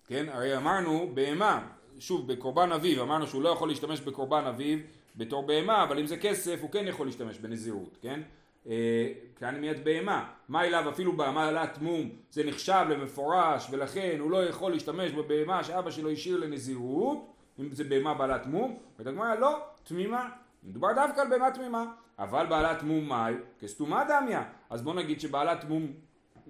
כן, 0.06 0.26
הרי 0.28 0.56
אמרנו 0.56 1.10
בהמה, 1.14 1.68
שוב 1.98 2.32
בקורבן 2.32 2.72
אביב, 2.72 3.00
אמרנו 3.00 3.26
שהוא 3.26 3.42
לא 3.42 3.48
יכול 3.48 3.68
להשתמש 3.68 4.00
בקורבן 4.00 4.46
אביב 4.46 4.80
בתור 5.16 5.46
בהמה, 5.46 5.82
אבל 5.82 5.98
אם 5.98 6.06
זה 6.06 6.16
כסף 6.16 6.58
הוא 6.62 6.70
כן 6.70 6.84
יכול 6.88 7.06
להשתמש 7.06 7.38
בנזירות, 7.38 7.98
כן? 8.02 8.20
אה, 8.66 9.12
קטני 9.34 9.58
מיעט 9.58 9.76
בהמה, 9.84 10.30
מה 10.48 10.64
אליו? 10.64 10.88
אפילו 10.88 11.12
בעמלת 11.12 11.78
מום, 11.78 12.10
זה 12.30 12.44
נחשב 12.44 12.84
למפורש 12.90 13.68
ולכן 13.70 14.16
הוא 14.20 14.30
לא 14.30 14.44
יכול 14.44 14.72
להשתמש 14.72 15.12
בבהמה 15.12 15.64
שאבא 15.64 15.90
שלו 15.90 16.10
השאיר 16.10 16.36
לנזירות, 16.36 17.32
אם 17.60 17.68
זה 17.72 17.84
בהמה 17.84 18.14
בעלת 18.14 18.46
מום, 18.46 18.78
ואת 18.98 19.06
הגמרא 19.06 19.34
לא, 19.34 19.58
תמימה, 19.84 20.28
מדובר 20.64 20.88
דווקא 20.94 21.20
על 21.20 21.30
בהמה 21.30 21.50
תמימה, 21.50 21.84
אבל 22.18 22.46
בעלת 22.46 22.82
מום 22.82 23.08
מאי? 23.08 23.34
כסתומה 23.60 24.04
דמיה, 24.04 24.42
אז 24.70 24.82
בוא 24.82 24.94
נגיד 24.94 25.20
שבעלת 25.20 25.64
מום 25.64 25.92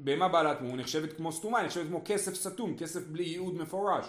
בהמה 0.05 0.29
בעלת 0.29 0.61
מום 0.61 0.77
נחשבת 0.77 1.13
כמו 1.13 1.33
סתומה, 1.33 1.59
היא 1.59 1.67
נחשבת 1.67 1.87
כמו 1.87 2.01
כסף 2.05 2.35
סתום, 2.35 2.77
כסף 2.77 3.07
בלי 3.07 3.25
ייעוד 3.25 3.55
מפורש. 3.55 4.07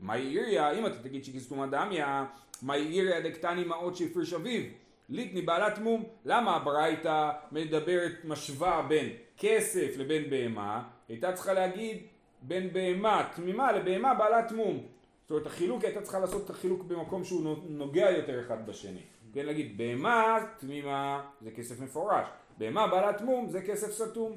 מאי 0.00 0.38
איריה, 0.38 0.70
אם 0.70 0.86
אתה 0.86 0.98
תגיד 1.02 1.24
שהיא 1.24 1.40
כסתומה 1.40 1.66
דמיה, 1.66 2.24
מאי 2.62 2.86
איריה 2.86 3.20
דקטני 3.20 3.64
מעות 3.64 3.96
שהפריש 3.96 4.32
אביו. 4.32 4.62
ליטני 5.08 5.42
בעלת 5.42 5.78
מום, 5.78 6.04
למה 6.24 6.56
הברייתא 6.56 7.30
מדברת, 7.52 8.12
משווה 8.24 8.86
בין 8.88 9.08
כסף 9.38 9.94
לבין 9.96 10.30
בהמה? 10.30 10.82
הייתה 11.08 11.32
צריכה 11.32 11.52
להגיד 11.52 11.96
בין 12.42 12.72
בהמה 12.72 13.28
תמימה 13.34 13.72
לבהמה 13.72 14.14
בעלת 14.14 14.52
מום. 14.52 14.86
זאת 15.22 15.30
אומרת 15.30 15.46
החילוק, 15.46 15.84
הייתה 15.84 16.02
צריכה 16.02 16.18
לעשות 16.18 16.44
את 16.44 16.50
החילוק 16.50 16.82
במקום 16.82 17.24
שהוא 17.24 17.56
נוגע 17.68 18.10
יותר 18.10 18.40
אחד 18.40 18.66
בשני. 18.66 19.00
כן, 19.32 19.46
להגיד 19.46 19.78
בהמה 19.78 20.38
תמימה 20.58 21.22
זה 21.40 21.50
כסף 21.50 21.80
מפורש, 21.80 22.26
בהמה 22.58 22.86
בעלת 22.86 23.20
מום 23.20 23.50
זה 23.50 23.62
כסף 23.62 23.92
סתום. 23.92 24.36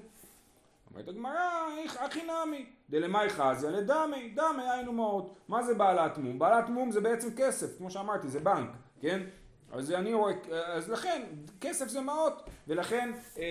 אומרת 0.93 1.07
הגמרא, 1.07 1.67
הכי 1.99 2.19
נמי, 2.23 2.65
דלמאי 2.89 3.29
חזיה 3.29 3.69
לדמי, 3.69 4.29
דמי 4.35 4.69
היינו 4.69 4.93
מעות. 4.93 5.35
מה 5.47 5.63
זה 5.63 5.73
בעלת 5.73 6.17
מום? 6.17 6.39
בעלת 6.39 6.69
מום 6.69 6.91
זה 6.91 7.01
בעצם 7.01 7.27
כסף, 7.37 7.77
כמו 7.77 7.91
שאמרתי, 7.91 8.27
זה 8.27 8.39
בנק, 8.39 8.69
כן? 9.01 9.23
אז 9.71 9.91
אני 9.91 10.13
רואה, 10.13 10.33
אז 10.65 10.89
לכן, 10.89 11.21
כסף 11.61 11.87
זה 11.87 12.01
מעות, 12.01 12.49
ולכן 12.67 13.11
אה, 13.13 13.41
אה, 13.41 13.45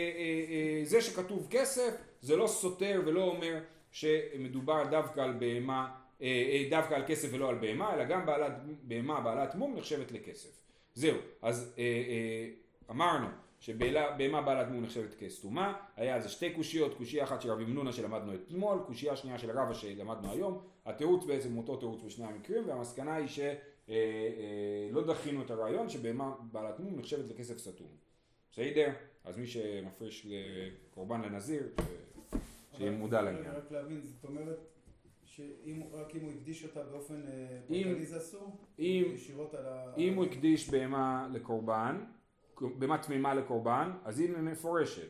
אה, 0.50 0.80
זה 0.84 1.00
שכתוב 1.00 1.46
כסף, 1.50 1.96
זה 2.20 2.36
לא 2.36 2.46
סותר 2.46 3.02
ולא 3.06 3.22
אומר 3.22 3.58
שמדובר 3.90 4.84
דווקא 4.90 5.20
על 5.20 5.32
בהמה, 5.32 5.88
אה, 6.22 6.26
אה, 6.26 6.66
דווקא 6.70 6.94
על 6.94 7.02
כסף 7.06 7.28
ולא 7.32 7.48
על 7.48 7.54
בהמה, 7.54 7.94
אלא 7.94 8.04
גם 8.04 8.26
בעלת, 8.26 8.52
בהמה 8.82 9.20
בעלת 9.20 9.54
מום 9.54 9.76
נחשבת 9.76 10.12
לכסף. 10.12 10.60
זהו, 10.94 11.16
אז 11.42 11.74
אה, 11.78 11.82
אה, 11.84 12.48
אמרנו 12.90 13.26
שבהמה 13.60 14.42
בעלת 14.42 14.68
מום 14.68 14.82
נחשבת 14.84 15.14
כסתומה, 15.14 15.72
היה 15.96 16.14
על 16.14 16.20
זה 16.20 16.28
שתי 16.28 16.50
קושיות, 16.52 16.94
קושייה 16.96 17.24
אחת 17.24 17.40
של 17.42 17.50
רבי 17.50 17.64
מנונה 17.64 17.92
שלמדנו 17.92 18.34
אתמול, 18.34 18.78
קושייה 18.86 19.16
שנייה 19.16 19.38
של 19.38 19.50
רבא 19.50 19.74
שלמדנו 19.74 20.30
היום, 20.32 20.62
התירוץ 20.86 21.24
בעצם 21.24 21.58
אותו 21.58 21.76
תירוץ 21.76 22.02
בשני 22.02 22.26
המקרים, 22.26 22.68
והמסקנה 22.68 23.14
היא 23.14 23.26
שלא 23.28 23.44
אה, 23.88 23.94
אה, 24.96 25.02
דחינו 25.06 25.42
את 25.42 25.50
הרעיון 25.50 25.88
שבהמה 25.88 26.34
בעלת 26.52 26.80
מום 26.80 26.98
נחשבת 26.98 27.28
לכסף 27.30 27.58
סתום. 27.58 27.86
בסדר? 28.52 28.90
אז 29.24 29.38
מי 29.38 29.46
שמפריש 29.46 30.26
לקורבן 30.30 31.20
לנזיר, 31.22 31.62
שיהיה 32.76 32.90
מודע 32.90 33.22
לעניין. 33.22 33.44
רק 33.54 33.70
להבין, 33.70 34.00
זאת 34.02 34.24
אומרת 34.24 34.58
שאם 35.24 35.82
רק 35.92 36.16
אם 36.16 36.20
הוא 36.24 36.32
הקדיש 36.32 36.64
אותה 36.64 36.82
באופן 36.82 37.22
אה, 37.26 37.58
פרטני 37.68 38.06
זה 38.06 38.16
אסור? 38.16 38.56
אם- 38.78 39.10
ישירות 39.14 39.54
על 39.54 39.66
ה... 39.66 39.94
אם 39.96 40.14
הוא 40.14 40.24
הקדיש 40.24 40.70
בהמה 40.70 41.28
לקורבן, 41.32 42.04
בהמה 42.78 42.98
תמימה 42.98 43.34
לקורבן, 43.34 43.92
אז 44.04 44.18
היא 44.18 44.36
מפורשת. 44.36 45.08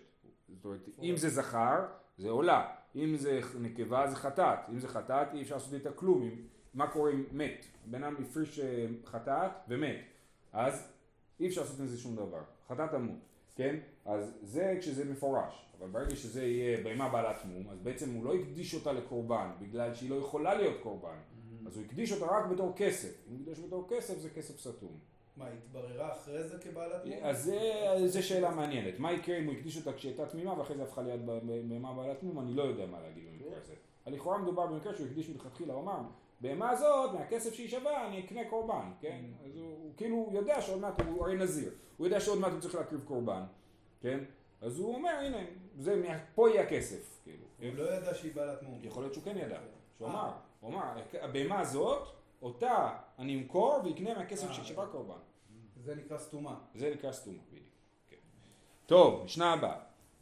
זאת 0.48 0.64
אומרת, 0.64 0.88
אם 1.02 1.16
זה 1.16 1.28
זכר, 1.28 1.86
זה 2.18 2.30
עולה. 2.30 2.74
אם 2.96 3.16
זה 3.16 3.40
נקבה, 3.60 4.10
זה 4.10 4.16
חטאת. 4.16 4.58
אם 4.68 4.78
זה 4.78 4.88
חטאת, 4.88 5.34
אי 5.34 5.42
אפשר 5.42 5.54
לעשות 5.54 5.74
איתה 5.74 5.92
כלום. 5.92 6.30
מה 6.74 6.86
קורה 6.86 7.10
אם 7.10 7.24
מת? 7.32 7.66
בן 7.86 8.04
אדם 8.04 8.16
הפריש 8.22 8.60
אה, 8.60 8.86
חטאת 9.04 9.50
ומת. 9.68 10.00
אז 10.52 10.92
אי 11.40 11.48
אפשר 11.48 11.60
לעשות 11.60 11.80
עם 11.80 11.86
זה 11.86 11.98
שום 11.98 12.16
דבר. 12.16 12.42
חטאת 12.68 12.90
תמות, 12.90 13.18
כן? 13.56 13.76
אז 14.04 14.38
זה 14.42 14.76
כשזה 14.80 15.04
מפורש. 15.04 15.66
אבל 15.78 15.88
ברגע 15.88 16.16
שזה 16.16 16.44
יהיה 16.44 16.84
בהמה 16.84 17.08
בעלת 17.08 17.44
מום, 17.44 17.68
אז 17.70 17.78
בעצם 17.78 18.14
הוא 18.14 18.24
לא 18.24 18.34
הקדיש 18.34 18.74
אותה 18.74 18.92
לקורבן, 18.92 19.50
בגלל 19.60 19.94
שהיא 19.94 20.10
לא 20.10 20.14
יכולה 20.14 20.54
להיות 20.54 20.82
קורבן. 20.82 21.18
אז 21.66 21.76
הוא 21.76 21.84
הקדיש 21.84 22.12
אותה 22.12 22.26
רק 22.26 22.46
בתור 22.46 22.72
כסף. 22.76 23.26
אם 23.28 23.32
הוא 23.32 23.40
הקדיש 23.42 23.64
בתור 23.64 23.86
כסף, 23.90 24.18
זה 24.18 24.30
כסף 24.30 24.58
סתום. 24.58 24.98
מה, 25.36 25.46
התבררה 25.48 26.12
אחרי 26.12 26.42
זה 26.42 26.58
כבעלת 26.58 27.04
מום? 27.04 27.14
אז 27.22 27.52
זו 28.06 28.26
שאלה 28.26 28.50
מעניינת. 28.50 28.98
מה 28.98 29.12
יקרה 29.12 29.38
אם 29.38 29.46
הוא 29.46 29.54
הקדיש 29.54 29.76
אותה 29.76 29.92
כשהיא 29.92 30.10
הייתה 30.10 30.26
תמימה 30.26 30.58
ואחרי 30.58 30.76
זה 30.76 30.82
הפכה 30.82 31.02
להיות 31.02 31.20
בהמה 31.68 31.92
בעלת 31.92 32.22
מום? 32.22 32.40
אני 32.40 32.54
לא 32.54 32.62
יודע 32.62 32.86
מה 32.86 33.00
להגיד 33.00 33.24
במקרה 33.32 33.58
הזה. 33.58 33.74
אבל 34.06 34.14
לכאורה 34.14 34.38
מדובר 34.38 34.66
במקרה 34.66 34.94
שהוא 34.94 35.06
הקדיש 35.06 35.28
מלכתחילה, 35.28 35.74
הוא 35.74 35.82
אמר, 35.82 35.98
בהמה 36.40 36.70
הזאת, 36.70 37.12
מהכסף 37.14 37.54
שהיא 37.54 37.68
שווה, 37.68 38.06
אני 38.06 38.20
אקנה 38.20 38.40
קורבן, 38.50 38.90
כן? 39.00 39.20
אז 39.44 39.56
הוא 39.56 39.80
הוא 39.90 39.96
כאילו 39.96 40.28
יודע 40.32 40.62
שעוד 40.62 40.80
מעט, 40.80 41.00
הוא 41.00 41.24
הרי 41.24 41.36
נזיר, 41.36 41.72
הוא 41.96 42.06
יודע 42.06 42.20
שעוד 42.20 42.38
מעט 42.38 42.52
הוא 42.52 42.60
צריך 42.60 42.74
להקריב 42.74 43.00
קורבן, 43.04 43.42
כן? 44.00 44.18
אז 44.60 44.78
הוא 44.78 44.94
אומר, 44.94 45.10
הנה, 45.10 45.38
זה, 45.78 46.02
פה 46.34 46.50
יהיה 46.50 46.62
הכסף, 46.62 47.20
כאילו. 47.24 47.44
הוא 47.58 47.74
לא 47.74 47.94
ידע 47.94 48.14
שהיא 48.14 48.34
בעלת 48.34 48.62
מום. 48.62 48.78
יכול 48.82 49.02
להיות 49.02 49.14
שהוא 49.14 49.24
כן 49.24 49.36
ידע, 49.36 49.58
שהוא 49.96 50.08
אמר, 50.08 50.30
הוא 50.60 50.70
אמר, 50.70 50.82
הבהמה 51.20 51.60
הזאת, 51.60 52.08
אותה 52.42 52.88
אני 53.18 53.34
אמכור 53.34 53.80
ואקנה 53.84 54.14
מהכסף 54.14 54.48
אה, 54.48 54.52
שהיא 54.52 54.64
שווה 54.64 54.86
קורבן. 54.86 55.20
זה 55.84 55.94
נקרא 55.94 56.18
סתומה. 56.18 56.54
זה 56.74 56.92
נקרא 56.94 57.12
סתומה, 57.12 57.38
בדיוק. 57.50 57.66
כן. 58.08 58.16
טוב, 58.86 59.24
משנה 59.24 59.52
הבאה. 59.52 59.76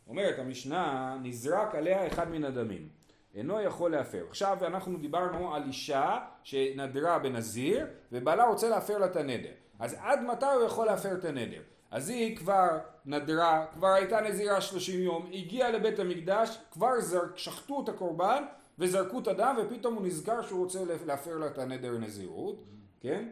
אומרת 0.08 0.38
המשנה, 0.38 1.16
נזרק 1.22 1.74
עליה 1.74 2.06
אחד 2.06 2.30
מן 2.30 2.44
הדמים. 2.44 2.88
אינו 3.34 3.60
יכול 3.60 3.90
להפר. 3.90 4.24
עכשיו 4.28 4.58
אנחנו 4.66 4.98
דיברנו 4.98 5.54
על 5.54 5.62
אישה 5.62 6.18
שנדרה 6.42 7.18
בנזיר, 7.18 7.86
ובעלה 8.12 8.44
רוצה 8.44 8.68
להפר 8.68 8.98
לה 8.98 9.06
את 9.06 9.16
הנדר. 9.16 9.52
אז 9.78 9.96
עד 10.00 10.22
מתי 10.22 10.46
הוא 10.46 10.64
יכול 10.64 10.86
להפר 10.86 11.14
את 11.14 11.24
הנדר? 11.24 11.60
אז 11.90 12.08
היא 12.08 12.36
כבר 12.36 12.78
נדרה, 13.06 13.66
כבר 13.74 13.88
הייתה 13.88 14.20
נזירה 14.20 14.60
30 14.60 15.00
יום, 15.00 15.26
הגיעה 15.32 15.70
לבית 15.70 15.98
המקדש, 15.98 16.58
כבר 16.70 17.00
זרק, 17.00 17.38
שחטו 17.38 17.82
את 17.84 17.88
הקורבן 17.88 18.44
וזרקו 18.78 19.18
את 19.18 19.28
הדם, 19.28 19.56
ופתאום 19.62 19.94
הוא 19.94 20.06
נזכר 20.06 20.42
שהוא 20.42 20.64
רוצה 20.64 20.78
להפר 21.06 21.38
לה 21.38 21.46
את 21.46 21.58
הנדר 21.58 21.98
נזירות, 21.98 22.64
כן? 23.00 23.28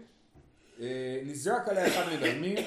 אה, 0.81 1.21
נזרק 1.25 1.69
עליה 1.69 1.87
אחד 1.87 2.03
מדמים, 2.13 2.59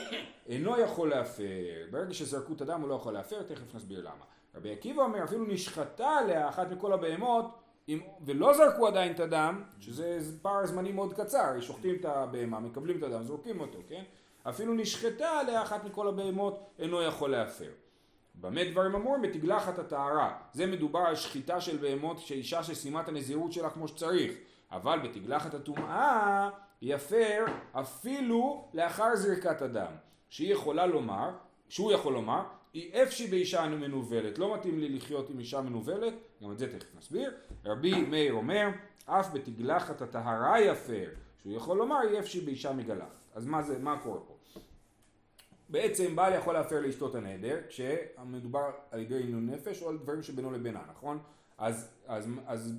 אינו 0.48 0.80
יכול 0.80 1.10
להפר. 1.10 1.44
ברגע 1.92 2.14
שזרקו 2.14 2.54
את 2.54 2.62
הדם 2.62 2.82
הוא 2.82 2.90
לא 2.90 2.96
יכול 2.96 3.14
להפר, 3.14 3.42
תכף 3.44 3.76
נסביר 3.76 4.00
למה. 4.00 4.26
רבי 4.56 4.72
עקיבא 4.72 5.02
אומר, 5.02 5.24
אפילו 5.24 5.46
נשחטה 5.46 6.10
עליה 6.10 6.50
אחת 6.50 6.72
מכל 6.72 6.94
הבהמות, 6.94 7.46
אם, 7.90 8.00
ולא 8.26 8.54
זרקו 8.54 8.88
עדיין 8.88 9.12
את 9.12 9.20
הדם, 9.20 9.64
שזה 9.80 10.20
פער 10.42 10.66
זמני 10.66 10.92
מאוד 10.92 11.14
קצר, 11.14 11.62
שוחטים 11.62 11.96
את 11.96 12.06
הבהמה, 12.06 12.60
מקבלים 12.60 12.98
את 12.98 13.04
הדם, 13.04 13.24
זורקים 13.24 13.60
אותו, 13.62 13.80
כן? 13.90 14.04
אפילו 14.44 14.74
נשחטה 14.74 15.40
עליה 15.40 15.62
אחת 15.62 15.84
מכל 15.84 16.08
הבהמות, 16.08 16.60
אינו 16.80 17.02
יכול 17.02 17.32
להפר. 17.32 17.70
במה 18.36 18.64
דברים 18.64 18.96
אמורים? 18.96 19.22
בתגלחת 19.22 19.80
הטהרה. 19.80 20.38
זה 20.54 20.66
מדובר 20.66 21.00
על 21.00 21.16
שחיטה 21.16 21.62
של 21.62 21.78
בהמות 21.78 22.20
שאישה 22.20 22.64
שסיימה 22.64 23.02
את 23.02 23.08
הנזירות 23.08 23.52
שלה 23.52 23.70
כמו 23.70 23.88
שצריך. 23.88 24.34
אבל 24.72 25.00
בתגלחת 25.00 25.54
הטומאה 25.54 26.50
יפר 26.82 27.46
אפילו 27.72 28.70
לאחר 28.74 29.16
זריקת 29.16 29.62
הדם. 29.62 29.92
שהיא 30.30 30.54
יכולה 30.54 30.86
לומר, 30.86 31.30
שהוא 31.70 31.92
יכול 31.92 32.14
לומר, 32.14 32.42
היא 32.74 33.04
אפשי 33.04 33.28
באישה 33.28 33.68
מנוולת, 33.68 34.38
לא 34.38 34.54
מתאים 34.54 34.80
לי 34.80 34.90
לחיות 34.90 35.30
עם 35.30 35.40
אישה 35.40 35.62
מנוולת, 35.62 36.14
גם 36.44 36.52
את 36.52 36.60
זה 36.60 36.80
תכף 36.80 36.96
נסביר. 36.98 37.34
רבי 37.66 38.02
מאיר 38.02 38.34
אומר, 38.34 38.68
אף 39.06 39.34
בתגלחת 39.34 40.02
הטהרה 40.02 40.62
יפר, 40.62 41.10
שהוא 41.42 41.54
יכול 41.54 41.78
לומר 41.78 41.98
יפשי 42.14 42.42
באישה 42.42 42.74
מגלחת. 42.74 43.20
אז 43.36 43.46
מה 43.46 43.62
זה, 43.62 43.80
מה 43.80 44.00
קורה 44.04 44.20
פה? 44.20 44.60
בעצם 45.70 46.16
בעל 46.16 46.34
יכול 46.34 46.54
להפר 46.54 46.80
לאשתו 46.80 47.08
את 47.08 47.16
הנדר 47.16 47.58
כשמדובר 47.70 48.70
על 48.92 49.00
ידי 49.00 49.16
עינון 49.16 49.50
נפש 49.50 49.82
או 49.82 49.90
על 49.90 49.98
דברים 49.98 50.24
שבינו 50.24 50.52
לבינה, 50.52 50.82
נכון? 50.90 51.20
אז, 51.58 51.90
אז, 52.08 52.28
אז 52.48 52.74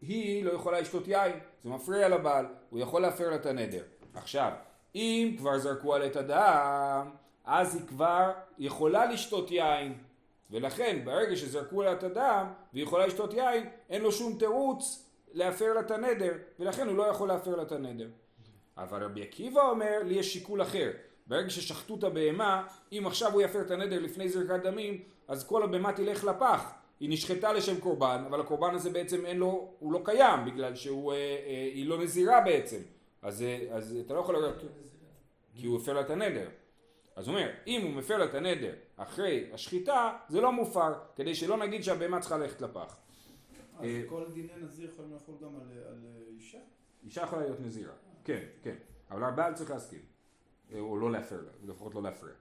היא 0.00 0.44
לא 0.44 0.52
יכולה 0.52 0.80
לשתות 0.80 1.08
יין, 1.08 1.32
זה 1.62 1.70
מפריע 1.70 2.08
לבעל, 2.08 2.46
הוא 2.70 2.80
יכול 2.80 3.02
להפר 3.02 3.30
לה 3.30 3.36
את 3.36 3.46
הנדר. 3.46 3.82
עכשיו, 4.14 4.52
אם 4.94 5.34
כבר 5.38 5.58
זרקו 5.58 5.94
עליה 5.94 6.08
את 6.08 6.16
הדם, 6.16 7.10
אז 7.44 7.74
היא 7.74 7.86
כבר 7.86 8.32
יכולה 8.58 9.06
לשתות 9.06 9.50
יין, 9.50 9.98
ולכן 10.50 11.00
ברגע 11.04 11.36
שזרקו 11.36 11.82
עליה 11.82 11.92
את 11.92 12.02
הדם 12.02 12.46
והיא 12.72 12.84
יכולה 12.84 13.06
לשתות 13.06 13.34
יין, 13.34 13.68
אין 13.90 14.02
לו 14.02 14.12
שום 14.12 14.38
תירוץ 14.38 15.10
להפר 15.32 15.72
לה 15.72 15.80
את 15.80 15.90
הנדר, 15.90 16.32
ולכן 16.58 16.88
הוא 16.88 16.96
לא 16.96 17.02
יכול 17.02 17.28
להפר 17.28 17.56
לה 17.56 17.62
את 17.62 17.72
הנדר. 17.72 18.08
אבל 18.76 19.02
רבי 19.02 19.22
עקיבא 19.22 19.60
אומר, 19.60 20.02
לי 20.04 20.14
יש 20.14 20.32
שיקול 20.32 20.62
אחר. 20.62 20.90
ברגע 21.28 21.50
ששחטו 21.50 21.94
את 21.94 22.04
הבהמה, 22.04 22.66
אם 22.92 23.06
עכשיו 23.06 23.32
הוא 23.32 23.42
יפר 23.42 23.60
את 23.60 23.70
הנדר 23.70 24.00
לפני 24.00 24.28
זרקת 24.28 24.62
דמים, 24.62 25.02
אז 25.28 25.46
כל 25.46 25.62
הבהמה 25.62 25.92
תלך 25.92 26.24
לפח. 26.24 26.72
היא 27.00 27.10
נשחטה 27.10 27.52
לשם 27.52 27.80
קורבן, 27.80 28.24
אבל 28.28 28.40
הקורבן 28.40 28.74
הזה 28.74 28.90
בעצם 28.90 29.26
אין 29.26 29.36
לו, 29.36 29.74
הוא 29.78 29.92
לא 29.92 30.00
קיים, 30.04 30.44
בגלל 30.44 30.74
שהוא, 30.74 31.12
אה, 31.12 31.16
אה, 31.16 31.70
היא 31.74 31.86
לא 31.86 32.02
נזירה 32.02 32.40
בעצם. 32.40 32.80
אז, 33.22 33.42
אה, 33.42 33.66
אז 33.70 33.96
אתה 34.06 34.14
לא 34.14 34.20
יכול 34.20 34.34
לראות, 34.34 34.54
כי 35.54 35.66
הוא 35.66 35.80
הפר 35.80 35.92
לה 35.92 36.00
את 36.00 36.10
הנדר. 36.10 36.48
אז 37.16 37.28
הוא 37.28 37.36
אומר, 37.36 37.50
אם 37.66 37.82
הוא 37.82 37.90
מפר 37.90 38.16
לה 38.16 38.24
את 38.24 38.34
הנדר 38.34 38.74
אחרי 38.96 39.50
השחיטה, 39.52 40.16
זה 40.28 40.40
לא 40.40 40.52
מופר, 40.52 40.92
כדי 41.16 41.34
שלא 41.34 41.56
נגיד 41.56 41.82
שהבהמה 41.82 42.20
צריכה 42.20 42.38
ללכת 42.38 42.60
לפח. 42.60 42.96
אז 43.78 43.84
אה, 43.84 44.02
כל 44.08 44.24
דיני 44.34 44.52
נזיר 44.62 44.90
יכולים 44.90 45.14
לחול 45.14 45.34
גם 45.42 45.56
על 45.56 45.78
על 45.88 46.04
אישה? 46.28 46.58
אישה 47.04 47.22
יכולה 47.22 47.42
להיות 47.42 47.60
נזירה, 47.60 47.92
כן, 48.24 48.44
כן, 48.62 48.74
אבל 49.10 49.24
הבעל 49.24 49.54
צריך 49.54 49.70
להסכים, 49.70 50.00
אה, 50.00 50.17
או 50.78 50.96
לא 50.96 51.10
להפר 51.10 51.36
לה, 51.36 51.72
לפחות 51.72 51.94
לא 51.94 52.02
להפריע. 52.02 52.34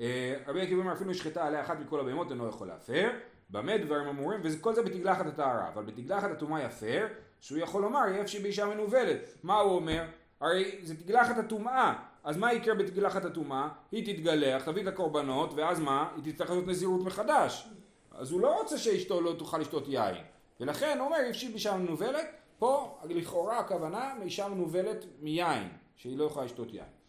אה, 0.00 0.34
רבי 0.46 0.62
עקיבא 0.62 0.80
אומר 0.80 0.92
אפילו 0.92 1.10
נשחטה 1.10 1.46
עליה 1.46 1.60
אחת 1.60 1.80
מכל 1.80 2.00
הבהמות 2.00 2.30
אינו 2.30 2.48
יכול 2.48 2.66
להפר, 2.66 3.10
במה 3.50 3.78
דברים 3.78 4.08
אמורים, 4.08 4.40
וכל 4.44 4.74
זה 4.74 4.82
בתגלחת 4.82 5.26
הטהרה, 5.26 5.68
אבל 5.68 5.84
בתגלחת 5.84 6.30
הטומאה 6.30 6.62
יפר, 6.62 7.06
שהוא 7.40 7.58
יכול 7.58 7.82
לומר 7.82 8.00
יהיה 8.08 8.22
אפשי 8.22 8.38
באישה 8.38 8.66
מנוולת, 8.66 9.34
מה 9.42 9.60
הוא 9.60 9.72
אומר? 9.72 10.04
הרי 10.40 10.78
זה 10.82 10.96
תגלחת 10.96 11.38
הטומאה, 11.38 11.94
אז 12.24 12.36
מה 12.36 12.52
יקרה 12.52 12.74
בתגלחת 12.74 13.24
הטומאה? 13.24 13.68
היא 13.92 14.14
תתגלח, 14.14 14.64
תביא 14.64 14.82
את 14.82 14.86
הקורבנות, 14.88 15.54
ואז 15.54 15.80
מה? 15.80 16.08
היא 16.16 16.32
תצטרך 16.32 16.50
לעשות 16.50 16.66
נזירות 16.66 17.00
מחדש. 17.04 17.68
אז 18.10 18.30
הוא 18.30 18.40
לא 18.40 18.58
רוצה 18.60 18.78
שאשתו 18.78 19.20
לא 19.20 19.34
תוכל 19.38 19.58
לשתות 19.58 19.88
יין. 19.88 20.14
ולכן 20.60 20.98
הוא 20.98 21.06
אומר, 21.06 21.16
יפשי 21.30 21.48
באישה 21.48 21.76
מנוולת, 21.76 22.26
פה 22.58 22.98
לכאורה 23.04 23.58
הכוונה 23.58 24.14
מאישה 24.18 24.48
מנוולת 24.48 25.04
מיין, 25.20 25.68
שהיא 25.96 26.18
לא 26.18 26.24
יכולה 26.24 26.44
לשתות 26.44 26.74
יין. 26.74 27.01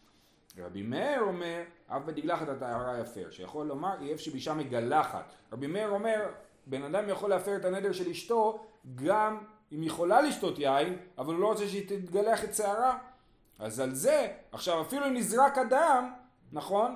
רבי 0.58 0.82
מאיר 0.82 1.22
אומר, 1.22 1.62
אף 1.88 2.02
בתגלחת 2.06 2.50
הטהרה 2.50 3.00
יפר, 3.00 3.32
שיכול 3.32 3.68
לומר, 3.68 3.96
יהיה 4.02 4.18
שבאישה 4.18 4.54
מגלחת. 4.54 5.34
רבי 5.52 5.68
מאיר 5.68 5.90
אומר, 5.90 6.30
בן 6.66 6.84
אדם 6.84 7.10
יכול 7.10 7.30
להפר 7.30 7.56
את 7.56 7.66
הנדר 7.66 7.92
של 7.92 8.10
אשתו, 8.10 8.66
גם 8.96 9.38
אם 9.72 9.82
היא 9.82 9.88
יכולה 9.88 10.22
לשתות 10.22 10.60
יין, 10.60 10.98
אבל 11.18 11.34
הוא 11.34 11.42
לא 11.42 11.48
רוצה 11.48 11.68
שהיא 11.68 11.90
תתגלח 11.90 12.44
את 12.44 12.56
שערה. 12.56 12.98
אז 13.60 13.80
על 13.80 13.96
זה, 13.96 14.28
עכשיו 14.52 14.82
אפילו 14.82 15.08
אם 15.08 15.14
נזרק 15.14 15.58
הדם, 15.58 16.14
נכון? 16.52 16.96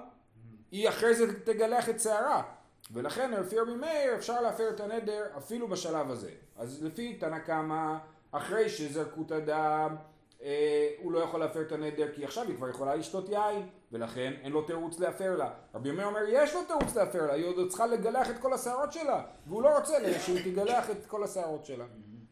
היא 0.72 0.90
אחרי 0.90 1.14
זה 1.16 1.44
תגלח 1.44 1.90
את 1.90 2.00
שערה. 2.00 2.44
ולכן 2.92 3.32
לפי 3.32 3.60
רבי 3.60 3.76
מאיר 3.76 4.16
אפשר 4.16 4.42
להפר 4.42 4.70
את 4.70 4.80
הנדר 4.80 5.26
אפילו 5.38 5.68
בשלב 5.68 6.12
הזה. 6.12 6.32
אז 6.58 6.84
לפי 6.84 7.14
תנא 7.16 7.40
קמא, 7.40 7.98
אחרי 8.32 8.70
שזרקו 8.70 9.22
את 9.22 9.32
הדם, 9.32 9.96
אה, 10.42 10.90
הוא 10.98 11.12
לא 11.12 11.20
יכול 11.20 11.40
להפר 11.40 11.62
את 11.62 11.72
הנדר 11.72 12.08
כי 12.16 12.26
עכשיו 12.26 12.48
היא 12.48 12.56
כבר 12.56 12.70
יכולה 12.70 12.96
לשתות 12.96 13.30
יין 13.30 13.68
ולכן 13.92 14.34
אין 14.42 14.52
לו 14.52 14.62
תירוץ 14.62 15.00
להפר 15.00 15.38
לה. 15.38 15.54
רבי 15.74 15.92
מאיר 15.92 16.08
אומר 16.08 16.22
יש 16.28 16.54
לו 16.54 16.60
תירוץ 16.64 16.96
להפר 16.96 17.28
לה, 17.28 17.34
היא 17.34 17.46
עוד 17.46 17.70
צריכה 17.70 17.88
לגלח 17.88 18.30
את 18.30 18.38
כל 18.38 18.54
השערות 18.54 18.94
שלה 18.94 19.24
והוא 19.48 19.62
לא 19.62 19.78
רוצה 19.78 20.20
שהיא 20.20 20.52
תגלח 20.52 20.90
את 20.90 21.06
כל 21.06 21.24
השערות 21.24 21.66
שלה. 21.66 21.86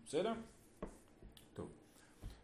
בסדר? 0.06 0.34
טוב. 1.54 1.68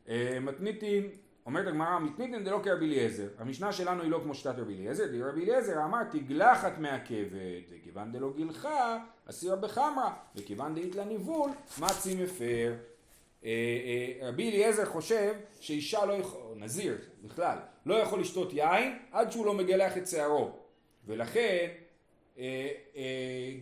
אה, 0.10 0.38
מתניתין 0.42 1.10
אומרת 1.46 1.68
הגמרא, 1.68 2.00
מתניתין 2.00 2.44
דלא 2.44 2.60
כרבי 2.64 2.86
אליעזר, 2.86 3.28
המשנה 3.38 3.72
שלנו 3.72 4.02
היא 4.02 4.12
לא 4.12 4.20
כמו 4.24 4.36
שיטת 4.36 4.54
רבי 4.58 4.74
אליעזר, 4.74 5.08
די 5.08 5.24
רבי 5.24 5.44
אליעזר 5.44 5.84
אמר 5.86 6.04
תגלחת 6.04 6.78
מעכבת, 6.78 7.64
וכיוון 7.72 8.12
דלא 8.12 8.34
גילחה, 8.36 8.98
אסירה 9.30 9.56
בחמרה, 9.56 10.14
וכיוון 10.36 10.76
דאית 10.76 10.96
לה 10.96 11.06
ניבול, 11.06 11.50
מצי 11.82 12.24
מפר. 12.24 12.74
אה, 13.46 13.50
אה, 13.50 14.28
רבי 14.28 14.50
אליעזר 14.50 14.86
חושב 14.86 15.34
שאישה 15.60 16.06
לא 16.06 16.14
יכול, 16.14 16.42
או 16.42 16.56
נזיר 16.56 16.98
בכלל, 17.22 17.58
לא 17.86 17.96
יכול 17.96 18.20
לשתות 18.20 18.54
יין 18.54 19.00
עד 19.12 19.32
שהוא 19.32 19.46
לא 19.46 19.54
מגלח 19.54 19.98
את 19.98 20.08
שערו, 20.08 20.52
ולכן 21.06 21.68
אה, 22.38 22.70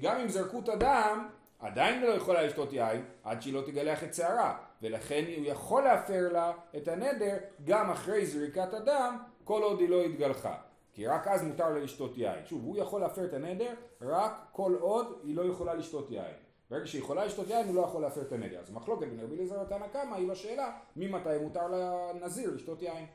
גם 0.01 0.19
אם 0.19 0.27
זרקו 0.27 0.59
את 0.59 0.69
הדם, 0.69 1.27
עדיין 1.59 2.01
לא 2.01 2.07
יכולה 2.07 2.43
לשתות 2.43 2.73
יין 2.73 3.05
עד 3.23 3.41
שהיא 3.41 3.53
לא 3.53 3.61
תגלח 3.61 4.03
את 4.03 4.13
שערה, 4.13 4.57
ולכן 4.81 5.23
הוא 5.37 5.45
יכול 5.45 5.83
להפר 5.83 6.29
לה 6.33 6.51
את 6.77 6.87
הנדר 6.87 7.37
גם 7.65 7.89
אחרי 7.91 8.25
זריקת 8.25 8.73
הדם, 8.73 9.17
כל 9.43 9.63
עוד 9.63 9.79
היא 9.79 9.89
לא 9.89 10.03
התגלחה. 10.03 10.55
כי 10.93 11.07
רק 11.07 11.27
אז 11.27 11.43
מותר 11.43 11.69
לה 11.69 11.79
לשתות 11.79 12.17
יין. 12.17 12.45
שוב, 12.45 12.63
הוא 12.63 12.77
יכול 12.77 13.01
להפר 13.01 13.25
את 13.25 13.33
הנדר 13.33 13.73
רק 14.01 14.47
כל 14.51 14.75
עוד 14.79 15.19
היא 15.23 15.35
לא 15.35 15.41
יכולה 15.41 15.73
לשתות 15.73 16.11
יין. 16.11 16.48
ברגע 16.71 16.87
שהיא 16.87 17.01
יכולה 17.01 17.25
לשתות 17.25 17.49
יין 17.49 17.67
הוא 17.67 17.75
לא 17.75 17.81
יכול 17.81 18.01
להפר 18.01 18.21
את 18.21 18.31
הנדר. 18.31 18.59
אז 18.59 18.71
מחלוקת 18.71 19.07
בין 19.07 19.19
רבי 19.19 19.35
אליעזר 19.35 19.61
לתנא 19.61 19.87
קמא 19.87 20.15
היא 20.15 20.29
בשאלה 20.29 20.71
ממתי 20.95 21.29
מותר 21.41 21.67
לנזיר 21.67 22.51
לשתות 22.55 22.81
יין. 22.81 23.05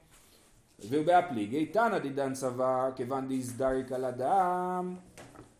ובהפליגי 0.81 1.67
תנא 1.67 1.99
דידן 1.99 2.35
סבר 2.35 2.91
כיוון 2.97 3.29
דאיזדריק 3.29 3.93
על 3.93 4.05
הדם 4.05 4.97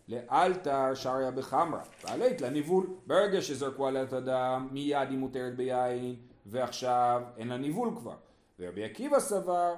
לאלתר 0.09 0.95
שריה 0.95 1.31
בחמרה, 1.31 1.83
ועלית 2.05 2.41
לניבול. 2.41 2.87
ברגע 3.07 3.43
שזרקו 3.43 3.87
עליה 3.87 4.03
את 4.03 4.13
הדם, 4.13 4.69
מיד 4.73 5.09
היא 5.11 5.19
מותרת 5.19 5.57
ביין, 5.57 6.17
ועכשיו 6.47 7.23
אין 7.37 7.49
לה 7.49 7.57
ניבול 7.57 7.91
כבר. 7.97 8.17
ורבי 8.59 8.85
עקיבא 8.85 9.21
סבר, 9.21 9.75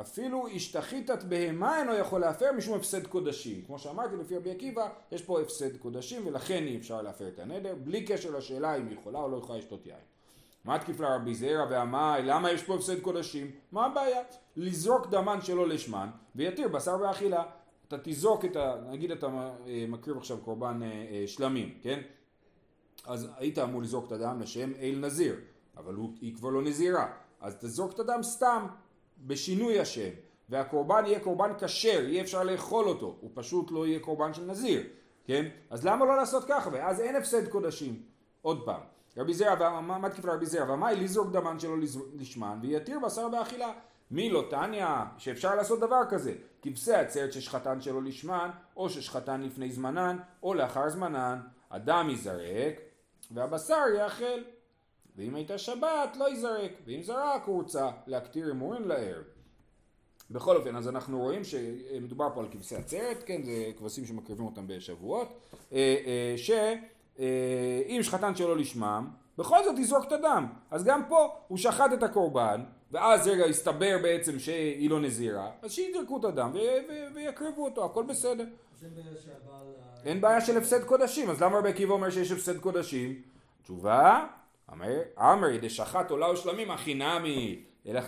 אפילו 0.00 0.48
השתחיתת 0.48 1.24
בהמה 1.24 1.78
אינו 1.78 1.94
יכול 1.94 2.20
להפר 2.20 2.52
משום 2.52 2.76
הפסד 2.76 3.06
קודשים. 3.06 3.62
כמו 3.66 3.78
שאמרתי, 3.78 4.16
לפי 4.16 4.36
רבי 4.36 4.50
עקיבא, 4.50 4.88
יש 5.12 5.22
פה 5.22 5.40
הפסד 5.40 5.76
קודשים, 5.76 6.26
ולכן 6.26 6.66
אי 6.66 6.76
אפשר 6.76 7.02
להפר 7.02 7.28
את 7.28 7.38
הנדר, 7.38 7.74
בלי 7.84 8.04
קשר 8.04 8.30
לשאלה 8.30 8.76
אם 8.76 8.88
היא 8.88 8.98
יכולה 8.98 9.18
או 9.18 9.28
לא 9.28 9.36
יכולה 9.36 9.58
לשתות 9.58 9.86
יין. 9.86 9.96
מה 10.64 10.78
תקיף 10.78 11.00
לה 11.00 11.16
רבי 11.16 11.34
זעירא 11.34 11.64
ואמי, 11.70 12.22
למה 12.22 12.50
יש 12.50 12.62
פה 12.62 12.74
הפסד 12.74 13.00
קודשים? 13.00 13.50
מה 13.72 13.86
הבעיה? 13.86 14.20
לזרוק 14.56 15.06
דמן 15.06 15.40
שלא 15.40 15.68
לשמן, 15.68 16.08
ויתיר 16.34 16.68
בשר 16.68 16.96
ואכילה. 17.00 17.44
אתה 17.88 17.96
תזרוק 18.02 18.44
את 18.44 18.56
ה... 18.56 18.74
נגיד 18.90 19.10
אתה 19.10 19.26
אה, 19.26 19.84
מקריב 19.88 20.16
עכשיו 20.16 20.38
קורבן 20.38 20.82
אה, 20.82 20.88
אה, 20.88 21.24
שלמים, 21.26 21.78
כן? 21.82 22.00
אז 23.06 23.30
היית 23.36 23.58
אמור 23.58 23.82
לזרוק 23.82 24.06
את 24.06 24.12
הדם 24.12 24.40
לשם 24.40 24.72
אל 24.80 24.98
נזיר, 25.00 25.36
אבל 25.76 25.94
הוא, 25.94 26.12
היא 26.20 26.36
כבר 26.36 26.48
לא 26.48 26.62
נזירה, 26.62 27.12
אז 27.40 27.56
תזרוק 27.60 27.92
את 27.92 28.00
הדם 28.00 28.22
סתם, 28.22 28.66
בשינוי 29.22 29.80
השם, 29.80 30.10
והקורבן 30.48 31.02
יהיה 31.06 31.20
קורבן 31.20 31.52
כשר, 31.58 32.08
יהיה 32.08 32.22
אפשר 32.22 32.42
לאכול 32.42 32.88
אותו, 32.88 33.16
הוא 33.20 33.30
פשוט 33.34 33.70
לא 33.70 33.86
יהיה 33.86 34.00
קורבן 34.00 34.34
של 34.34 34.44
נזיר, 34.44 34.82
כן? 35.24 35.48
אז 35.70 35.86
למה 35.86 36.04
לא 36.04 36.16
לעשות 36.16 36.44
ככה? 36.48 36.70
ואז 36.72 37.00
אין 37.00 37.16
הפסד 37.16 37.48
קודשים. 37.48 38.02
עוד 38.42 38.64
פעם, 38.64 38.80
רבי 39.16 39.34
זרע, 39.34 39.80
מה 39.80 40.10
תקיף 40.10 40.24
לרבי 40.24 40.46
זרע? 40.46 40.72
ומה 40.72 40.88
היא 40.88 41.02
לזרוק 41.02 41.32
דמן 41.32 41.58
שלו 41.58 41.76
לשמן, 42.14 42.58
ויתיר 42.62 42.98
בשר 42.98 43.28
באכילה. 43.28 43.72
מי 44.10 44.30
לא 44.30 44.44
תניא, 44.50 44.86
שאפשר 45.18 45.54
לעשות 45.54 45.80
דבר 45.80 46.00
כזה, 46.10 46.34
כבשי 46.62 46.92
עצרת 46.92 47.32
ששחטן 47.32 47.80
שלו 47.80 48.00
לשמן, 48.00 48.50
או 48.76 48.90
ששחטן 48.90 49.40
לפני 49.40 49.72
זמנן, 49.72 50.18
או 50.42 50.54
לאחר 50.54 50.88
זמנן, 50.88 51.40
הדם 51.70 52.06
ייזרק, 52.10 52.74
והבשר 53.30 53.82
יאכל. 53.98 54.40
ואם 55.16 55.34
הייתה 55.34 55.58
שבת, 55.58 56.16
לא 56.18 56.28
ייזרק, 56.28 56.70
ואם 56.86 57.02
זרק, 57.02 57.42
הוא 57.46 57.56
רוצה 57.56 57.90
להקטיר 58.06 58.46
הימורים 58.46 58.88
לערב. 58.88 59.24
בכל 60.30 60.56
אופן, 60.56 60.76
אז 60.76 60.88
אנחנו 60.88 61.18
רואים 61.18 61.44
שמדובר 61.44 62.28
פה 62.34 62.40
על 62.40 62.46
כבשי 62.50 62.76
עצרת, 62.76 63.22
כן, 63.26 63.42
זה 63.42 63.70
כבשים 63.78 64.06
שמקריבים 64.06 64.46
אותם 64.46 64.66
בשבועות, 64.66 65.28
אה, 65.72 65.96
אה, 66.06 66.34
שאם 66.36 67.96
אה, 67.96 68.02
שחטן 68.02 68.34
שלו 68.34 68.54
לשמם, 68.54 69.10
בכל 69.38 69.64
זאת 69.64 69.78
יזרוק 69.78 70.04
את 70.06 70.12
הדם. 70.12 70.46
אז 70.70 70.84
גם 70.84 71.02
פה 71.08 71.34
הוא 71.48 71.58
שחט 71.58 71.92
את 71.92 72.02
הקורבן, 72.02 72.64
ואז 72.92 73.28
רגע 73.28 73.44
הסתבר 73.44 73.98
בעצם 74.02 74.38
שהיא 74.38 74.90
לא 74.90 75.00
נזירה, 75.00 75.50
אז 75.62 75.72
שיזרקו 75.72 76.18
את 76.18 76.24
הדם 76.24 76.52
ויקריבו 77.14 77.64
אותו, 77.64 77.84
הכל 77.84 78.04
בסדר. 78.04 78.44
אין 80.04 80.20
בעיה 80.20 80.40
של 80.40 80.56
הפסד 80.58 80.84
קודשים, 80.84 81.30
אז 81.30 81.42
למה 81.42 81.58
רבי 81.58 81.68
עקיבא 81.68 81.92
אומר 81.92 82.10
שיש 82.10 82.32
הפסד 82.32 82.58
קודשים? 82.58 83.22
תשובה, 83.62 84.26
אמר 84.72 85.56
דשחט 85.60 86.10
עולה 86.10 86.30
ושלמים 86.30 86.70
הכי 86.70 86.94
נמי, 86.94 87.62
אלא 87.86 88.00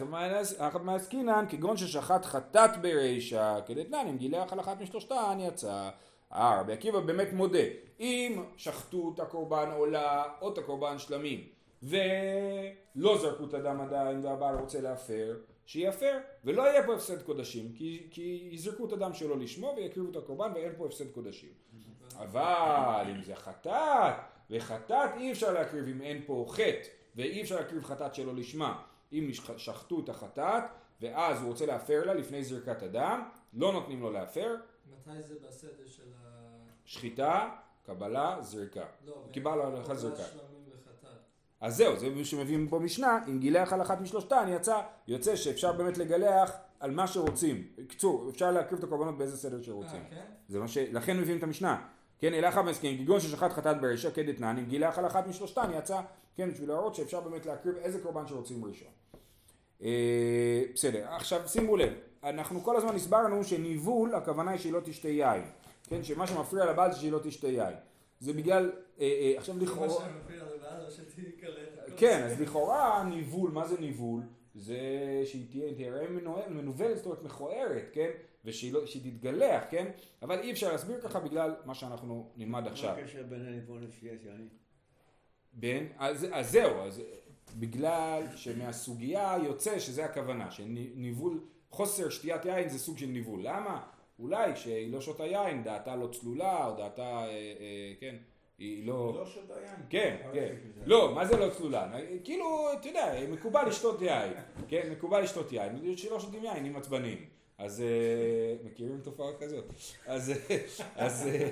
מעסקינן 0.83 1.45
כגון 1.49 1.77
ששחט 1.77 2.25
חטאת 2.25 2.83
ברישא, 2.83 3.61
כדתנן 3.67 4.07
אם 4.09 4.17
גילח 4.17 4.53
על 4.53 4.61
אחת 4.61 4.81
משלושתן 4.81 5.39
יצא. 5.41 5.91
אה, 6.33 6.61
רבי 6.61 6.73
עקיבא 6.73 7.01
באמת 7.01 7.33
מודה, 7.33 7.59
אם 8.01 8.43
שחטו 8.57 9.13
את 9.15 9.21
הקורבן 9.21 9.71
עולה 9.71 10.25
או 10.41 10.53
את 10.53 10.59
הקורבן 10.59 10.99
שלמים 10.99 11.45
ולא 11.83 13.19
זרקו 13.19 13.45
את 13.45 13.55
הדם 13.55 13.81
עדיין 13.81 14.25
והבעל 14.25 14.59
רוצה 14.59 14.81
להפר, 14.81 15.37
שיפר, 15.67 16.19
ולא 16.45 16.63
יהיה 16.63 16.87
פה 16.87 16.95
הפסד 16.95 17.23
קודשים, 17.23 17.73
כי, 17.75 18.07
כי 18.11 18.49
יזרקו 18.53 18.87
את 18.87 18.93
הדם 18.93 19.13
שלו 19.13 19.37
לשמו 19.37 19.75
ויקריבו 19.77 20.11
את 20.11 20.17
הקורבן 20.17 20.53
ואין 20.55 20.73
פה 20.77 20.87
הפסד 20.87 21.11
קודשים. 21.13 21.51
אבל 22.19 23.05
אם 23.11 23.23
זה 23.23 23.35
חטאת, 23.37 24.15
וחטאת 24.51 25.11
אי 25.17 25.33
אפשר 25.33 25.53
להקריב 25.53 25.89
אם 25.89 26.03
אין 26.03 26.23
פה 26.27 26.47
חטא, 26.49 26.89
ואי 27.17 27.43
אפשר 27.43 27.57
להקריב 27.57 27.85
חטאת 27.85 28.15
שלא 28.15 28.35
לשמה. 28.35 28.83
אם 29.13 29.31
שחטו 29.57 30.01
את 30.01 30.09
החטאת, 30.09 30.63
ואז 31.01 31.41
הוא 31.41 31.49
רוצה 31.49 31.67
להפר 31.67 32.05
לה 32.05 32.15
לפני 32.15 32.45
זריקת 32.45 32.83
הדם, 32.83 33.29
לא 33.55 33.73
נותנים 33.73 34.01
לו 34.03 34.11
להפר, 34.11 34.57
מתי 34.93 35.23
זה 35.23 35.35
בסדר 35.49 35.87
של 35.87 36.03
ה... 36.23 36.29
שחיטה, 36.85 37.51
קבלה, 37.87 38.37
זריקה. 38.41 38.85
לא, 39.07 39.25
קיבל 39.33 39.61
הלכה 39.61 39.95
זריקה. 39.95 40.23
אז 41.61 41.77
זהו, 41.77 41.97
זה 41.97 42.11
מה 42.11 42.25
שמביאים 42.25 42.69
פה 42.69 42.79
משנה, 42.79 43.19
אם 43.29 43.39
גילח 43.39 43.73
על 43.73 43.83
אחת 43.83 44.01
משלושתן 44.01 44.49
יצא, 44.49 44.81
יוצא 45.09 45.37
שאפשר 45.37 45.73
באמת 45.73 45.99
לגלח 45.99 46.53
על 46.81 46.91
מה 46.91 47.07
שרוצים. 47.07 47.69
בקיצור, 47.79 48.31
אפשר 48.31 48.51
להקריב 48.51 48.79
את 48.79 48.85
הקורבנות 48.85 49.19
באיזה 49.19 49.37
סדר 49.37 49.63
שרוצים. 49.63 50.03
אה, 50.03 50.11
כן? 50.11 50.25
זה 50.49 50.59
מה 50.59 50.69
ש... 50.69 50.79
לכן 50.79 51.21
מביאים 51.21 51.39
את 51.39 51.43
המשנה. 51.43 51.87
כן, 52.19 52.35
אלך 52.35 52.57
המסכן, 52.57 52.97
כגון 52.99 53.21
ששחט 53.21 53.53
חטאת 53.53 53.81
ברישה 53.81 54.11
כדתנן, 54.11 54.59
אם 54.59 54.65
גילח 54.65 54.99
על 54.99 55.07
אחת 55.07 55.27
משלושתן 55.27 55.71
יצא, 55.79 56.01
כן, 56.37 56.51
בשביל 56.51 56.69
להראות 56.69 56.95
שאפשר 56.95 57.21
באמת 57.21 57.47
להקריב 57.47 57.77
איזה 57.77 58.01
קורבן 58.01 58.27
שרוצים 58.27 58.65
ראשון. 58.65 58.89
אה, 59.83 60.63
בסדר, 60.75 61.07
עכשיו 61.09 61.49
שימו 61.49 61.77
לב, 61.77 61.93
אנחנו 62.25 62.61
כל 62.61 62.77
הזמן 62.77 62.95
הסברנו 62.95 63.45
שניבול, 63.45 64.15
הכוונה 64.15 64.51
היא 64.51 64.61
שהיא 64.61 64.73
לא 64.73 64.81
תשתה 64.85 65.09
יין. 65.09 65.43
כן, 65.89 66.05
שמה 66.05 66.27
שמפריע 66.27 66.65
לבעל 66.65 66.93
זה 66.93 66.99
שהיא 66.99 67.13
לא 67.13 67.19
תשתה 67.23 67.49
יין. 67.49 67.75
זה 68.21 68.33
בגלל, 68.33 68.73
אה, 69.01 69.05
אה, 69.05 69.39
עכשיו 69.39 69.59
לכאורה... 69.59 69.87
הכל 69.87 70.05
כן. 71.97 72.23
אז 72.23 72.41
לכאורה 72.41 73.05
ניבול, 73.05 73.51
מה 73.51 73.67
זה 73.67 73.81
ניבול? 73.81 74.23
זה 74.55 74.79
שהיא 75.25 75.47
תהיה, 75.51 76.09
מנוהל- 76.11 76.49
מנוולת, 76.49 76.97
זאת 76.97 77.07
אומרת 77.07 77.23
מכוערת, 77.23 77.91
כן? 77.93 78.11
ושהיא 78.45 78.73
לא, 78.73 78.81
תתגלח, 79.03 79.63
כן? 79.71 79.91
אבל 80.23 80.39
אי 80.39 80.53
אפשר 80.53 80.73
להסביר 80.73 81.01
ככה 81.01 81.21
בגלל 81.21 81.55
מה 81.65 81.75
שאנחנו 81.75 82.31
נלמד 82.37 82.67
עכשיו. 82.67 82.95
מה 82.95 83.01
הקשר 83.01 83.23
בין 83.23 83.47
הניבון 83.47 83.85
לשתיית 83.85 84.25
יין? 84.25 84.49
בין, 85.53 85.93
אז, 85.99 86.27
אז 86.33 86.51
זהו, 86.51 86.81
אז 86.81 87.03
בגלל 87.59 88.23
שמהסוגיה 88.37 89.37
יוצא 89.45 89.79
שזה 89.79 90.05
הכוונה, 90.05 90.51
שניבול, 90.51 91.41
חוסר 91.71 92.09
שתיית 92.11 92.45
יין 92.45 92.69
זה 92.69 92.79
סוג 92.79 92.99
של 92.99 93.07
ניבול. 93.07 93.41
למה? 93.43 93.83
אולי 94.19 94.55
כשהיא 94.55 94.93
לא 94.93 95.01
שותה 95.01 95.27
יין, 95.27 95.65
דעתה 95.65 95.97
לא 95.97 96.07
צלולה, 96.07 96.67
או 96.67 96.77
דעתה, 96.77 97.03
אה, 97.03 97.27
אה, 97.29 97.93
כן, 98.01 98.17
היא 98.59 98.87
לא... 98.87 99.13
לא 99.19 99.27
שותה 99.27 99.53
יין. 99.61 99.75
כן, 99.91 100.17
מה 100.27 100.33
כן. 100.33 100.55
הזה? 100.71 100.83
לא, 100.87 101.15
מה 101.15 101.25
זה 101.27 101.37
לא 101.37 101.51
צלולה? 101.51 101.93
כאילו, 102.25 102.69
אתה 102.81 102.89
יודע, 102.89 103.13
מקובל 103.31 103.67
לשתות 103.69 104.03
יין. 104.03 104.33
כן, 104.69 104.89
מקובל 104.93 105.21
לשתות 105.21 105.53
יין. 105.53 105.97
שלא 105.97 106.21
שותים 106.21 106.45
יין, 106.45 106.65
הם 106.67 106.77
עצבניים. 106.77 107.25
אז 107.59 107.81
אה, 107.81 107.87
מכירים 108.65 109.01
תופעה 109.03 109.27
כזאת. 109.41 109.65
אז, 110.07 110.31
אה, 110.51 110.57
אז, 110.97 111.27
אה, 111.27 111.49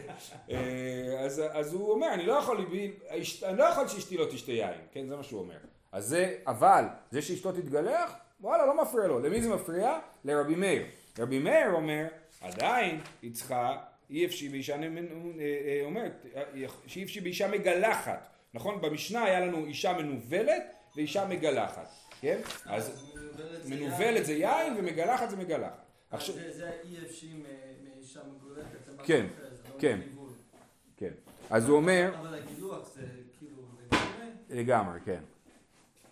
אה, 0.50 1.20
אז, 1.24 1.42
אז 1.52 1.72
הוא 1.74 1.90
אומר, 1.92 2.08
אני 2.14 2.26
לא 2.26 2.32
יכול, 2.32 2.60
לבי- 2.60 2.92
אני 3.42 3.58
לא 3.58 3.64
יכול 3.64 3.88
שאשתי 3.88 4.16
לא 4.16 4.24
תשתה 4.30 4.52
יין. 4.52 4.80
כן, 4.92 5.08
זה 5.08 5.16
מה 5.16 5.22
שהוא 5.22 5.40
אומר. 5.40 5.56
אז 5.92 6.06
זה, 6.06 6.36
אבל, 6.46 6.84
זה 7.10 7.22
שאשתו 7.22 7.52
תתגלח, 7.52 8.12
וואלה, 8.40 8.66
לא 8.66 8.82
מפריע 8.82 9.06
לו. 9.06 9.18
למי 9.20 9.42
זה 9.42 9.48
מפריע? 9.54 9.98
לרבי 10.24 10.54
מאיר. 10.54 10.82
רבי 11.18 11.38
מאיר 11.38 11.70
אומר, 11.72 12.04
עדיין 12.40 13.00
היא 13.22 13.34
צריכה, 13.34 13.76
אי 14.12 14.26
אפשר 14.26 14.46
באישה, 14.50 14.76
אה, 14.76 14.88
אה, 15.40 15.80
אומרת, 15.84 16.26
אה, 16.34 16.42
שאי 16.86 17.02
אפשר 17.04 17.20
באישה 17.22 17.48
מגלחת. 17.48 18.28
נכון? 18.54 18.80
במשנה 18.82 19.24
היה 19.24 19.40
לנו 19.40 19.66
אישה 19.66 19.92
מנוולת 19.92 20.62
ואישה 20.96 21.26
מגלחת. 21.26 21.88
כן? 22.20 22.40
אז 22.66 23.12
מנוולת 23.64 24.26
זה 24.26 24.32
יין 24.32 24.74
ומגלחת 24.78 25.30
זה 25.30 25.36
מגלחת. 25.36 25.86
זה 26.50 26.70
אי 26.84 27.04
אפשי 27.06 27.42
מאישה 27.96 28.20
מגולחת. 28.36 29.04
כן, 29.04 29.26
לא 29.74 29.78
כן. 29.78 30.00
כן. 30.96 31.12
אז 31.50 31.68
הוא 31.68 31.76
אומר, 31.76 32.14
אבל 32.20 32.34
הגילוח 32.34 32.94
זה 32.94 33.06
כאילו 33.38 33.62
לגמרי, 34.50 35.00
כן. 35.04 35.20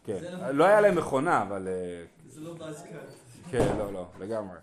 כן. 0.05 0.19
לא- 0.23 0.51
לא 0.51 0.65
היה 0.65 0.81
להם 0.81 0.99
מכונה, 0.99 1.43
אבל... 1.43 1.69
זה 2.29 2.41
לא 2.41 2.55
באזכר. 2.55 3.01
כן, 3.51 3.77
לא, 3.79 3.93
לא, 3.93 4.07
לגמרי. 4.21 4.57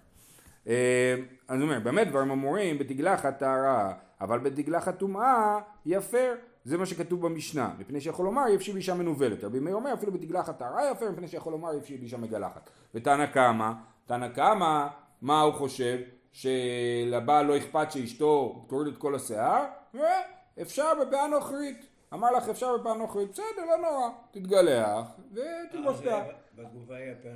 אה, 0.67 1.15
אז 1.47 1.59
הוא 1.59 1.63
אומר, 1.63 1.79
באמת 1.79 2.07
דברים 2.07 2.31
אמורים 2.31 2.77
בתגלחת 2.77 3.39
טהרה, 3.39 3.93
אבל 4.21 4.39
בתגלחת 4.39 4.99
טומאה 4.99 5.59
יפר. 5.85 6.35
זה 6.63 6.77
מה 6.77 6.85
שכתוב 6.85 7.21
במשנה, 7.21 7.69
מפני 7.79 8.01
שיכול 8.01 8.25
לומר 8.25 8.47
יפשי 8.49 8.73
באישה 8.73 8.93
מנוולת. 8.93 9.43
רבי 9.43 9.59
מאיר 9.59 9.75
אומר 9.75 9.93
אפילו 9.93 10.11
בתגלחת 10.11 10.59
טהרה 10.59 10.91
יפר, 10.91 11.11
מפני 11.11 11.27
שיכול 11.27 11.51
לומר 11.51 11.73
יפשי 11.73 11.97
באישה 11.97 12.17
מגלחת. 12.17 12.69
ותנא 12.95 13.25
קמא, 13.25 13.71
תנא 14.05 14.27
קמא, 14.27 14.87
מה 15.21 15.41
הוא 15.41 15.53
חושב? 15.53 15.97
שלבעל 16.31 17.45
לא 17.45 17.57
אכפת 17.57 17.91
שאשתו 17.91 18.65
תוריד 18.67 18.93
את 18.93 18.97
כל 18.97 19.15
השיער? 19.15 19.65
אה, 19.95 20.21
אפשר 20.61 20.91
בפאה 21.01 21.27
נוכרית. 21.27 21.85
אמר 22.13 22.31
לך 22.31 22.49
אפשר 22.49 22.77
בפאה 22.77 22.93
נוכרית, 22.93 23.31
בסדר, 23.31 23.65
לא 23.69 23.77
נורא, 23.77 24.09
תתגלח 24.31 25.07
ותלבש 25.33 26.01
פאה. 26.03 26.23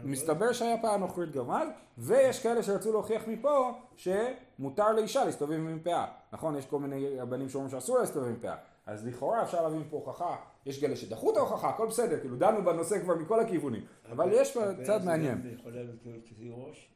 מסתבר 0.03 0.51
שהיה 0.51 0.77
פאה 0.81 0.97
נוכרית 0.97 1.31
גם 1.31 1.51
אז, 1.51 1.67
ויש 1.97 2.43
כאלה 2.43 2.63
שרצו 2.63 2.91
להוכיח 2.91 3.27
מפה 3.27 3.71
שמותר 3.95 4.91
לאישה 4.91 5.25
להסתובב 5.25 5.53
עם 5.53 5.79
פאה. 5.83 6.05
נכון, 6.33 6.55
יש 6.55 6.65
כל 6.65 6.79
מיני 6.79 7.19
רבנים 7.19 7.49
שאומרים 7.49 7.71
שאסור 7.71 7.95
לה 7.95 8.01
להסתובב 8.01 8.27
עם 8.27 8.39
פאה. 8.41 8.55
אז 8.85 9.07
לכאורה 9.07 9.43
אפשר 9.43 9.63
להביא 9.63 9.79
מפה 9.79 9.97
הוכחה, 9.97 10.35
יש 10.65 10.81
כאלה 10.81 10.95
שדחו 10.95 11.31
את 11.31 11.37
ההוכחה, 11.37 11.69
הכל 11.69 11.87
בסדר, 11.87 12.19
כאילו 12.19 12.35
דנו 12.35 12.63
בנושא 12.63 12.99
כבר 12.99 13.15
מכל 13.15 13.39
הכיוונים. 13.39 13.85
אבל 14.11 14.29
יש 14.31 14.53
פה 14.53 14.61
צד 14.83 15.05
מעניין. 15.05 15.41
זה 15.41 15.49
יכול 15.49 15.71
להיות 15.71 15.95
כיסוי 16.25 16.51
ראש? 16.55 16.89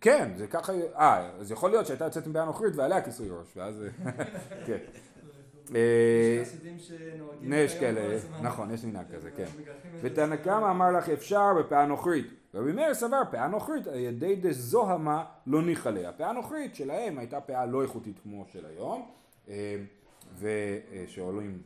כן, 0.00 0.32
זה 0.36 0.46
ככה, 0.46 0.72
אה, 0.96 1.30
אז 1.40 1.50
יכול 1.50 1.70
להיות 1.70 1.86
שהייתה 1.86 2.04
יוצאת 2.04 2.26
עם 2.26 2.36
נוכרית 2.36 2.76
ועליה 2.76 3.02
כיסוי 3.02 3.28
ראש, 3.30 3.56
ואז, 3.56 3.84
כן. 4.66 4.78
אה, 5.76 6.42
יש 6.42 6.48
שנוהגים 6.78 7.52
יש 7.52 7.72
היום 7.72 7.80
כאלה. 7.80 8.18
נכון, 8.42 8.70
יש 8.70 8.84
מנהג 8.84 9.06
כזה, 9.14 9.30
כן. 9.30 9.46
ותנא. 10.00 10.36
קמא 10.36 10.70
אמר 10.70 10.90
לך 10.92 11.08
אפשר 11.08 11.54
בפאה 11.58 11.86
נוכרית. 11.86 12.26
רבי 12.54 12.72
מאיר 12.72 12.94
סבר 12.94 13.22
פאה 13.30 13.48
נוכרית 13.48 13.86
על 13.86 13.98
ידי 13.98 14.36
דזוהמה 14.36 15.24
לא 15.46 15.62
ניחא 15.62 15.88
ליה. 15.88 16.12
פאה 16.12 16.32
נוכרית 16.32 16.74
שלהם 16.74 17.18
הייתה 17.18 17.40
פאה 17.40 17.66
לא 17.66 17.82
איכותית 17.82 18.18
כמו 18.22 18.44
של 18.52 18.66
היום, 18.66 19.08
אה, 19.48 19.76
ושעולים 20.38 21.62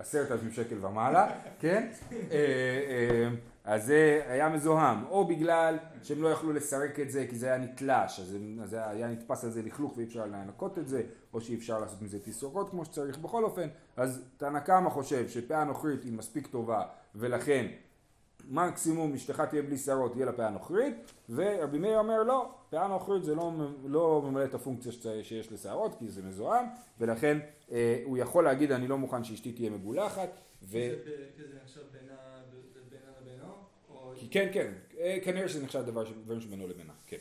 עשרת 0.00 0.30
אלפים 0.30 0.50
שקל 0.52 0.86
ומעלה, 0.86 1.30
כן? 1.60 1.88
אה, 2.12 2.16
אה, 2.36 3.28
אז 3.64 3.86
זה 3.86 4.22
היה 4.28 4.48
מזוהם, 4.48 5.04
או 5.10 5.24
בגלל 5.24 5.78
שהם 6.02 6.22
לא 6.22 6.28
יכלו 6.28 6.52
לסרק 6.52 7.00
את 7.00 7.10
זה 7.10 7.26
כי 7.30 7.36
זה 7.38 7.46
היה 7.46 7.58
נתלש, 7.58 8.20
אז 8.20 8.36
זה- 8.64 8.88
היה 8.88 9.08
נתפס 9.08 9.44
על 9.44 9.50
זה 9.50 9.62
לכלוך 9.62 9.96
ואי 9.96 10.04
אפשר 10.04 10.26
לנקות 10.26 10.78
את 10.78 10.88
זה, 10.88 11.02
או 11.34 11.40
שאי 11.40 11.54
אפשר 11.54 11.78
לעשות 11.78 12.02
מזה 12.02 12.18
תסרוקות 12.24 12.70
כמו 12.70 12.84
שצריך 12.84 13.18
בכל 13.18 13.44
אופן, 13.44 13.68
אז 13.96 14.22
תנא 14.36 14.58
קמא 14.60 14.90
חושב 14.90 15.28
שפאה 15.28 15.64
נוכרית 15.64 16.04
היא 16.04 16.12
מספיק 16.12 16.46
טובה 16.46 16.82
ולכן 17.14 17.66
מקסימום 18.50 19.14
אשתך 19.14 19.40
תהיה 19.40 19.62
בלי 19.62 19.78
שערות, 19.78 20.12
תהיה 20.12 20.26
לה 20.26 20.32
פאה 20.32 20.50
נוכרית, 20.50 20.94
ורבי 21.30 21.78
מאיר 21.78 21.98
אומר 21.98 22.22
לא, 22.22 22.50
פאה 22.70 22.88
נוכרית 22.88 23.24
זה 23.24 23.34
לא, 23.34 23.52
לא 23.84 24.22
ממלא 24.24 24.44
את 24.44 24.54
הפונקציה 24.54 24.92
שיש 25.22 25.52
לשערות, 25.52 25.98
כי 25.98 26.08
זה 26.08 26.22
מזוהם, 26.22 26.64
ולכן 27.00 27.38
אה, 27.72 28.02
הוא 28.04 28.18
יכול 28.18 28.44
להגיד 28.44 28.72
אני 28.72 28.88
לא 28.88 28.98
מוכן 28.98 29.24
שאשתי 29.24 29.52
תהיה 29.52 29.70
מגולחת, 29.70 30.28
ו... 30.62 30.78
זה 31.36 31.46
נחשב 31.62 31.80
בינה 31.92 33.12
לבינו? 33.20 33.54
כי 34.16 34.30
כן, 34.30 34.48
כן, 34.52 34.72
אה, 34.98 35.18
כנראה 35.24 35.48
שזה 35.48 35.64
נחשב 35.64 35.80
דבר 35.86 36.04
שבינו 36.40 36.68
לבינה, 36.68 36.92
כן. 37.06 37.16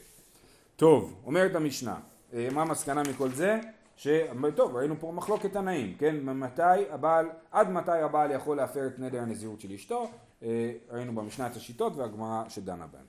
טוב, 0.76 1.22
אומרת 1.26 1.56
המשנה, 1.56 2.00
אה, 2.34 2.48
מה 2.52 2.62
המסקנה 2.62 3.04
מכל 3.04 3.30
זה? 3.30 3.60
ש... 4.00 4.08
טוב, 4.56 4.76
ראינו 4.76 4.96
פה 5.00 5.12
מחלוקת 5.12 5.54
תנאים, 5.54 5.98
כן? 5.98 6.16
מתי 6.24 6.90
הבעל, 6.90 7.26
עד 7.52 7.70
מתי 7.70 7.92
הבעל 7.92 8.32
יכול 8.32 8.58
להפר 8.58 8.88
את 8.88 9.00
נדר 9.00 9.20
הנזירות 9.20 9.62
של 9.62 9.72
אשתו? 9.72 10.10
אה, 10.44 10.72
ראינו 10.90 11.16
במשנה 11.16 11.48
את 11.48 11.56
השיטות 11.56 11.96
והגמרא 11.96 12.50
שדנה 12.50 12.88
בהן. 12.88 13.04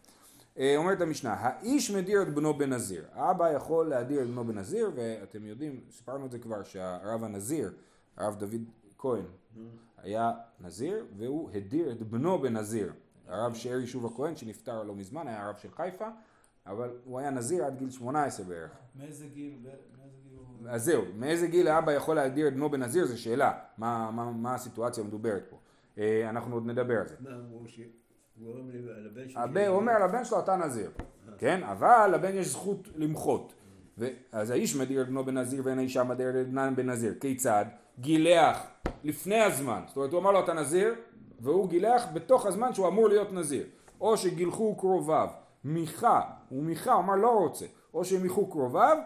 אה, 0.58 0.76
אומרת 0.76 1.00
המשנה, 1.00 1.34
האיש 1.34 1.90
מדיר 1.90 2.22
את 2.22 2.34
בנו 2.34 2.54
בנזיר. 2.54 3.04
האבא 3.12 3.50
יכול 3.50 3.88
להדיר 3.88 4.22
את 4.22 4.26
בנו 4.26 4.44
בנזיר, 4.44 4.90
ואתם 4.94 5.46
יודעים, 5.46 5.80
סיפרנו 5.90 6.26
את 6.26 6.30
זה 6.30 6.38
כבר, 6.38 6.62
שהרב 6.62 7.24
הנזיר, 7.24 7.72
הרב 8.16 8.38
דוד 8.38 8.62
כהן, 8.98 9.24
היה 9.98 10.32
נזיר, 10.60 11.06
והוא 11.16 11.50
הדיר 11.54 11.92
את 11.92 12.02
בנו 12.02 12.38
בנזיר. 12.38 12.92
הרב 13.28 13.54
שאר 13.54 13.80
יישוב 13.80 14.06
הכהן, 14.06 14.36
שנפטר 14.36 14.82
לא 14.82 14.94
מזמן, 14.94 15.28
היה 15.28 15.46
הרב 15.46 15.56
של 15.56 15.70
חיפה, 15.70 16.08
אבל 16.66 16.90
הוא 17.04 17.18
היה 17.18 17.30
נזיר 17.30 17.64
עד 17.64 17.78
גיל 17.78 17.90
18 17.90 18.46
בערך. 18.46 18.70
מאיזה 18.94 19.26
גיל? 19.26 19.58
ב- 19.62 19.98
מאיזה 19.98 20.16
גיל 20.22 20.36
הוא... 20.36 20.49
אז 20.68 20.84
זהו, 20.84 21.02
מאיזה 21.16 21.46
גיל 21.46 21.68
האבא 21.68 21.92
יכול 21.92 22.16
להדיר 22.16 22.48
את 22.48 22.54
בנו 22.54 22.70
בנזיר 22.70 23.06
זו 23.06 23.22
שאלה, 23.22 23.52
מה, 23.78 24.10
מה, 24.10 24.30
מה 24.30 24.54
הסיטואציה 24.54 25.04
המדוברת 25.04 25.46
פה. 25.50 25.56
אה, 25.98 26.30
אנחנו 26.30 26.54
עוד 26.54 26.66
נדבר 26.66 27.00
על 27.00 27.08
זה. 27.08 27.14
מה 27.20 27.30
אמרו 27.30 27.68
ש... 27.68 27.80
הוא 28.40 28.54
אומר 28.54 28.72
הבן 29.36 29.66
הוא 29.66 29.82
לבן 29.82 30.24
שלו 30.24 30.38
אתה 30.38 30.56
נזיר, 30.56 30.90
כן? 31.38 31.62
אבל 31.62 32.10
לבן 32.14 32.34
יש 32.34 32.46
זכות 32.46 32.88
למחות. 32.96 33.54
ו- 33.98 34.08
אז 34.32 34.50
האיש 34.50 34.76
מדיר 34.76 35.02
את 35.02 35.08
בנו 35.08 35.24
בנזיר 35.24 35.62
ואין 35.64 35.78
האישה 35.78 36.04
מדירה 36.04 36.40
את 36.40 36.48
בנן 36.48 36.76
בנזיר. 36.76 37.14
כיצד? 37.20 37.64
גילח 37.98 38.66
לפני 39.04 39.40
הזמן. 39.40 39.82
זאת 39.86 39.96
אומרת 39.96 40.12
הוא 40.12 40.20
אמר 40.20 40.30
לו 40.30 40.44
אתה 40.44 40.52
נזיר, 40.52 40.94
והוא 41.40 41.68
גילח 41.68 42.06
בתוך 42.14 42.46
הזמן 42.46 42.74
שהוא 42.74 42.88
אמור 42.88 43.08
להיות 43.08 43.32
נזיר. 43.32 43.66
או 44.00 44.16
שגילחו 44.16 44.76
קרוביו, 44.76 45.28
מיכה, 45.64 46.20
ומיכה 46.52 46.94
אמר 46.94 47.14
לא 47.14 47.30
רוצה, 47.30 47.66
או 47.94 48.04
שמיכו 48.04 48.50
קרוביו, 48.50 48.98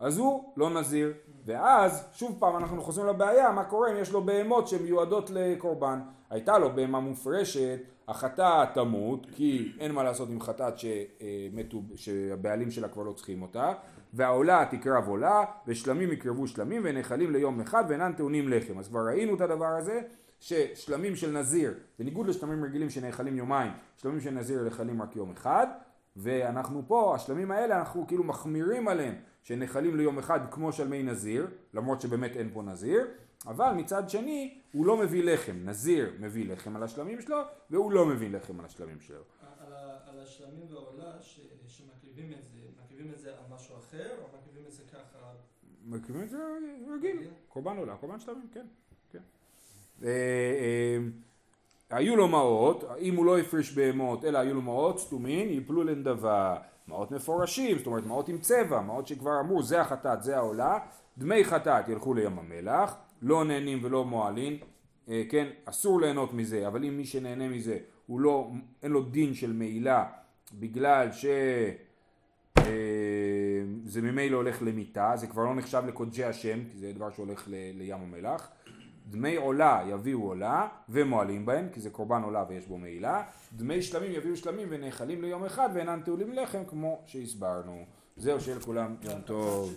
אז 0.00 0.18
הוא 0.18 0.52
לא 0.56 0.70
נזיר. 0.70 1.12
ואז, 1.44 2.08
שוב 2.12 2.36
פעם 2.40 2.56
אנחנו 2.56 2.82
חוזרים 2.82 3.06
לבעיה, 3.06 3.52
מה 3.52 3.64
קורה 3.64 3.92
אם 3.92 3.96
יש 3.96 4.12
לו 4.12 4.22
בהמות 4.22 4.68
שמיועדות 4.68 5.30
לקורבן. 5.30 6.00
הייתה 6.30 6.58
לו 6.58 6.72
בהמה 6.74 7.00
מופרשת, 7.00 7.78
החטאת 8.08 8.68
תמות, 8.74 9.26
כי 9.32 9.72
אין 9.80 9.92
מה 9.92 10.02
לעשות 10.02 10.28
עם 10.28 10.40
חטאת 10.40 10.74
שמתו, 10.78 11.82
שהבעלים 11.94 12.70
שלה 12.70 12.88
כבר 12.88 13.02
לא 13.02 13.12
צריכים 13.12 13.42
אותה, 13.42 13.72
והעולה 14.12 14.64
תקרב 14.70 15.08
עולה, 15.08 15.44
ושלמים 15.66 16.12
יקרבו 16.12 16.46
שלמים, 16.46 16.82
ונחלים 16.84 17.32
ליום 17.32 17.60
אחד, 17.60 17.84
ואינם 17.88 18.12
טעונים 18.16 18.48
לחם. 18.48 18.78
אז 18.78 18.88
כבר 18.88 19.00
ראינו 19.06 19.34
את 19.34 19.40
הדבר 19.40 19.66
הזה, 19.66 20.00
ששלמים 20.40 21.16
של 21.16 21.38
נזיר, 21.38 21.74
בניגוד 21.98 22.26
לשלמים 22.26 22.64
רגילים 22.64 22.90
שנאכלים 22.90 23.36
יומיים, 23.36 23.72
שלמים 23.96 24.20
של 24.20 24.30
נזיר 24.30 24.62
נאכלים 24.62 25.02
רק 25.02 25.16
יום 25.16 25.30
אחד, 25.30 25.66
ואנחנו 26.16 26.82
פה, 26.86 27.14
השלמים 27.14 27.50
האלה, 27.50 27.78
אנחנו 27.78 28.06
כאילו 28.06 28.24
מחמירים 28.24 28.88
עליהם, 28.88 29.14
שנחלים 29.44 29.96
ליום 29.96 30.18
אחד 30.18 30.40
כמו 30.50 30.72
שלמי 30.72 31.02
נזיר, 31.02 31.46
למרות 31.74 32.00
שבאמת 32.00 32.36
אין 32.36 32.50
פה 32.52 32.62
נזיר, 32.62 33.06
אבל 33.46 33.72
מצד 33.72 34.10
שני, 34.10 34.58
הוא 34.72 34.86
לא 34.86 34.96
מביא 34.96 35.24
לחם, 35.24 35.52
נזיר 35.64 36.12
מביא 36.20 36.52
לחם 36.52 36.76
על 36.76 36.82
השלמים 36.82 37.20
שלו, 37.20 37.36
והוא 37.70 37.92
לא 37.92 38.06
מביא 38.06 38.30
לחם 38.30 38.60
על 38.60 38.66
השלמים 38.66 39.00
שלו. 39.00 39.16
על 39.60 39.72
על 40.06 40.20
השלמים 40.20 40.66
והעולה 40.70 41.22
ש- 41.22 41.40
שמקריבים 41.66 42.32
את 42.38 42.42
זה, 42.42 42.48
מקריבים 42.84 43.12
את 43.14 43.18
זה 43.18 43.30
על 43.30 43.54
משהו 43.54 43.74
אחר, 43.76 44.10
או 44.18 44.38
מקריבים 44.38 44.66
את 44.68 44.72
זה 44.72 44.82
ככה? 44.92 45.18
מקריבים 45.86 46.22
את 46.24 46.30
זה 46.30 46.38
רגיל, 46.94 47.28
קורבן 47.48 47.76
עולה, 47.76 47.96
קורבן 47.96 48.20
שלמים, 48.20 48.46
כן. 48.52 48.66
כן. 49.12 49.18
אה, 50.02 50.08
אה, 50.08 50.98
היו 51.90 52.16
לו 52.16 52.28
מעות, 52.28 52.84
אם 52.98 53.16
הוא 53.16 53.26
לא 53.26 53.38
הפריש 53.38 53.74
בהמות, 53.74 54.24
אלא 54.24 54.38
היו 54.38 54.54
לו 54.54 54.62
מעות 54.62 54.98
סתומים, 55.00 55.48
יפלו 55.50 55.84
לנדבה. 55.84 56.56
מעות 56.88 57.10
מפורשים, 57.10 57.78
זאת 57.78 57.86
אומרת 57.86 58.06
מעות 58.06 58.28
עם 58.28 58.38
צבע, 58.38 58.80
מעות 58.80 59.06
שכבר 59.06 59.40
אמרו 59.40 59.62
זה 59.62 59.80
החטאת, 59.80 60.22
זה 60.22 60.36
העולה, 60.36 60.78
דמי 61.18 61.44
חטאת 61.44 61.88
ילכו 61.88 62.14
לים 62.14 62.38
המלח, 62.38 62.96
לא 63.22 63.44
נהנים 63.44 63.78
ולא 63.82 64.04
מועלין, 64.04 64.58
אה, 65.08 65.22
כן, 65.28 65.46
אסור 65.64 66.00
ליהנות 66.00 66.32
מזה, 66.32 66.66
אבל 66.66 66.84
אם 66.84 66.96
מי 66.96 67.04
שנהנה 67.04 67.48
מזה, 67.48 67.78
הוא 68.06 68.20
לא, 68.20 68.50
אין 68.82 68.92
לו 68.92 69.02
דין 69.02 69.34
של 69.34 69.52
מעילה, 69.52 70.04
בגלל 70.52 71.12
ש... 71.12 71.26
אה, 72.58 72.64
זה 73.84 74.02
ממילא 74.02 74.36
הולך 74.36 74.62
למיתה, 74.62 75.12
זה 75.14 75.26
כבר 75.26 75.44
לא 75.44 75.54
נחשב 75.54 75.82
לקודשי 75.86 76.24
השם, 76.24 76.58
כי 76.72 76.78
זה 76.78 76.92
דבר 76.92 77.10
שהולך 77.10 77.44
ל- 77.48 77.78
לים 77.78 77.98
המלח. 78.00 78.48
דמי 79.06 79.36
עולה 79.36 79.82
יביאו 79.88 80.22
עולה 80.22 80.68
ומועלים 80.88 81.46
בהם, 81.46 81.68
כי 81.72 81.80
זה 81.80 81.90
קורבן 81.90 82.22
עולה 82.22 82.44
ויש 82.48 82.66
בו 82.66 82.78
מעילה. 82.78 83.22
דמי 83.52 83.82
שלמים 83.82 84.12
יביאו 84.12 84.36
שלמים 84.36 84.68
ונאכלים 84.70 85.22
ליום 85.22 85.44
אחד 85.44 85.68
ואינם 85.74 86.00
טעולים 86.04 86.32
לחם 86.32 86.64
כמו 86.64 87.02
שהסברנו. 87.06 87.84
זהו, 88.16 88.40
שיהיה 88.40 88.56
לכולם 88.56 88.96
יום 89.02 89.20
טוב. 89.20 89.74